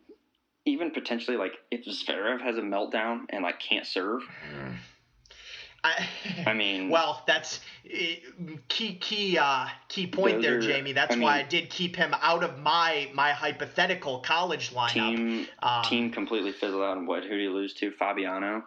[0.68, 4.22] even potentially like if Zverev has a meltdown and like can't serve,
[5.84, 6.08] I,
[6.46, 7.60] I mean, well, that's
[7.90, 8.16] eh,
[8.68, 10.92] key key uh, key point there, are- Jamie.
[10.92, 14.94] That's I why I did keep him out of my my hypothetical college lineup.
[14.94, 16.98] team Um, team completely fizzled out.
[16.98, 17.24] And what?
[17.24, 17.92] Who do you lose to?
[17.92, 18.64] Fabbiano.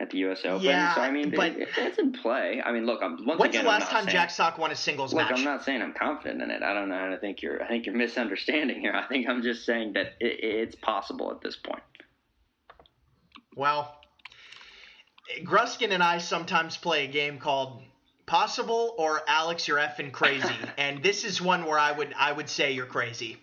[0.00, 0.42] At the U.S.
[0.44, 2.62] Open, Yeah, so I mean, but- it, it's in play.
[2.64, 3.64] I mean, look, I'm once When's again.
[3.64, 5.38] the last time saying- Jack Sock won a singles Look, match?
[5.38, 6.62] I'm not saying I'm confident in it.
[6.62, 7.12] I don't know.
[7.12, 7.60] I think you're.
[7.60, 8.92] I think you're misunderstanding here.
[8.94, 11.82] I think I'm just saying that it, it's possible at this point.
[13.56, 13.92] Well,
[15.42, 17.82] Gruskin and I sometimes play a game called
[18.24, 22.48] Possible or Alex, you're effing crazy, and this is one where I would I would
[22.48, 23.38] say you're crazy.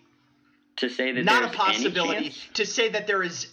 [0.78, 2.34] To say that Not a possibility.
[2.54, 3.46] To say that there is,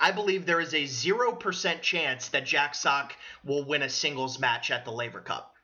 [0.00, 3.14] I believe there is a zero percent chance that Jack Sock
[3.44, 5.54] will win a singles match at the Laver Cup.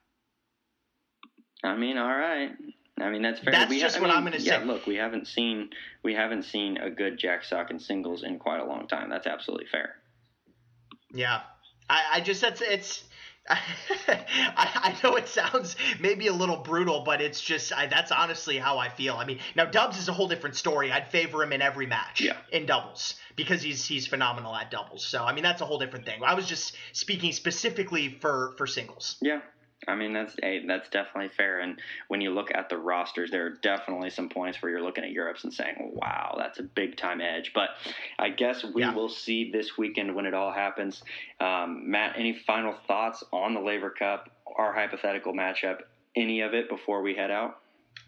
[1.63, 2.51] I mean, all right.
[2.99, 3.51] I mean, that's fair.
[3.51, 4.65] That's We just I what mean, I'm gonna yeah, say.
[4.65, 5.69] Look, we haven't seen
[6.03, 9.09] we haven't seen a good Jack Sock in singles in quite a long time.
[9.09, 9.95] That's absolutely fair.
[11.13, 11.41] Yeah,
[11.89, 13.03] I, I just that's it's.
[13.49, 14.17] I,
[14.57, 18.77] I know it sounds maybe a little brutal, but it's just I, that's honestly how
[18.77, 19.15] I feel.
[19.15, 20.91] I mean, now Dubs is a whole different story.
[20.91, 22.37] I'd favor him in every match Yeah.
[22.51, 25.05] in doubles because he's he's phenomenal at doubles.
[25.05, 26.21] So I mean, that's a whole different thing.
[26.25, 29.15] I was just speaking specifically for for singles.
[29.21, 29.41] Yeah.
[29.87, 31.59] I mean that's hey, that's definitely fair.
[31.59, 35.03] And when you look at the rosters, there are definitely some points where you're looking
[35.03, 37.69] at Europe's and saying, "Wow, that's a big time edge." But
[38.17, 38.93] I guess we Yeah.
[38.93, 41.03] will see this weekend when it all happens.
[41.39, 45.81] Um, Matt, any final thoughts on the Laver Cup, our hypothetical matchup,
[46.15, 47.59] any of it before we head out?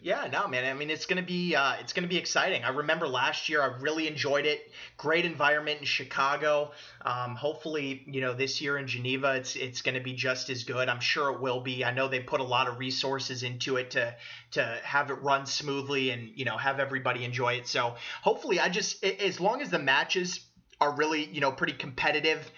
[0.02, 0.64] Yeah, no, man.
[0.64, 2.64] I mean, it's gonna be uh, it's gonna be exciting.
[2.64, 4.72] I remember last year, I really enjoyed it.
[4.98, 6.72] Great environment in Chicago.
[7.02, 10.88] Um, hopefully, you know, this year in Geneva, it's it's gonna be just as good.
[10.88, 11.84] I'm sure it will be.
[11.84, 14.16] I know they put a lot of resources into it to
[14.52, 17.68] to have it run smoothly and you know have everybody enjoy it.
[17.68, 20.40] So hopefully, I just as long as the matches
[20.80, 22.50] are really you know pretty competitive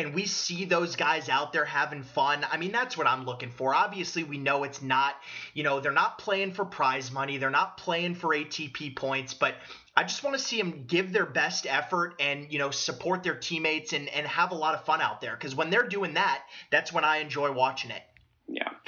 [0.00, 2.44] and we see those guys out there having fun.
[2.50, 3.74] I mean, that's what I'm looking for.
[3.74, 5.14] Obviously, we know it's not,
[5.52, 9.54] you know, they're not playing for prize money, they're not playing for ATP points, but
[9.94, 13.34] I just want to see them give their best effort and, you know, support their
[13.34, 15.36] teammates and, and have a lot of fun out there.
[15.36, 18.02] Because when they're doing that, that's when I enjoy watching it.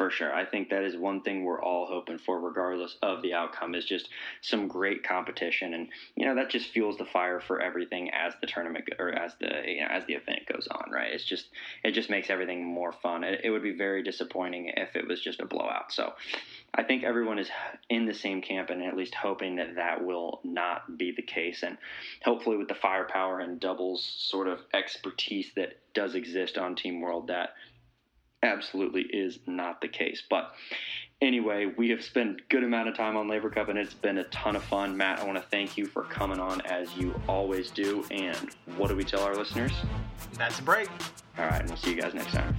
[0.03, 0.35] For sure.
[0.35, 3.85] I think that is one thing we're all hoping for, regardless of the outcome, is
[3.85, 4.09] just
[4.41, 8.49] some great competition, and you know that just fuels the fire for everything as the
[8.49, 10.91] tournament or as the you know as the event goes on.
[10.91, 11.13] Right?
[11.13, 11.47] It's just
[11.85, 13.23] it just makes everything more fun.
[13.23, 15.93] It, it would be very disappointing if it was just a blowout.
[15.93, 16.15] So.
[16.75, 17.51] I think everyone is
[17.91, 21.63] in the same camp and at least hoping that that will not be the case.
[21.63, 21.77] And
[22.25, 27.27] hopefully, with the firepower and doubles sort of expertise that does exist on Team World,
[27.27, 27.51] that
[28.43, 30.23] absolutely is not the case.
[30.29, 30.53] But
[31.21, 34.19] anyway, we have spent a good amount of time on Laver Cup and it's been
[34.19, 34.97] a ton of fun.
[34.97, 38.05] Matt, I want to thank you for coming on as you always do.
[38.11, 39.73] And what do we tell our listeners?
[40.35, 40.89] That's a break.
[41.39, 42.55] All right, and we'll see you guys next time.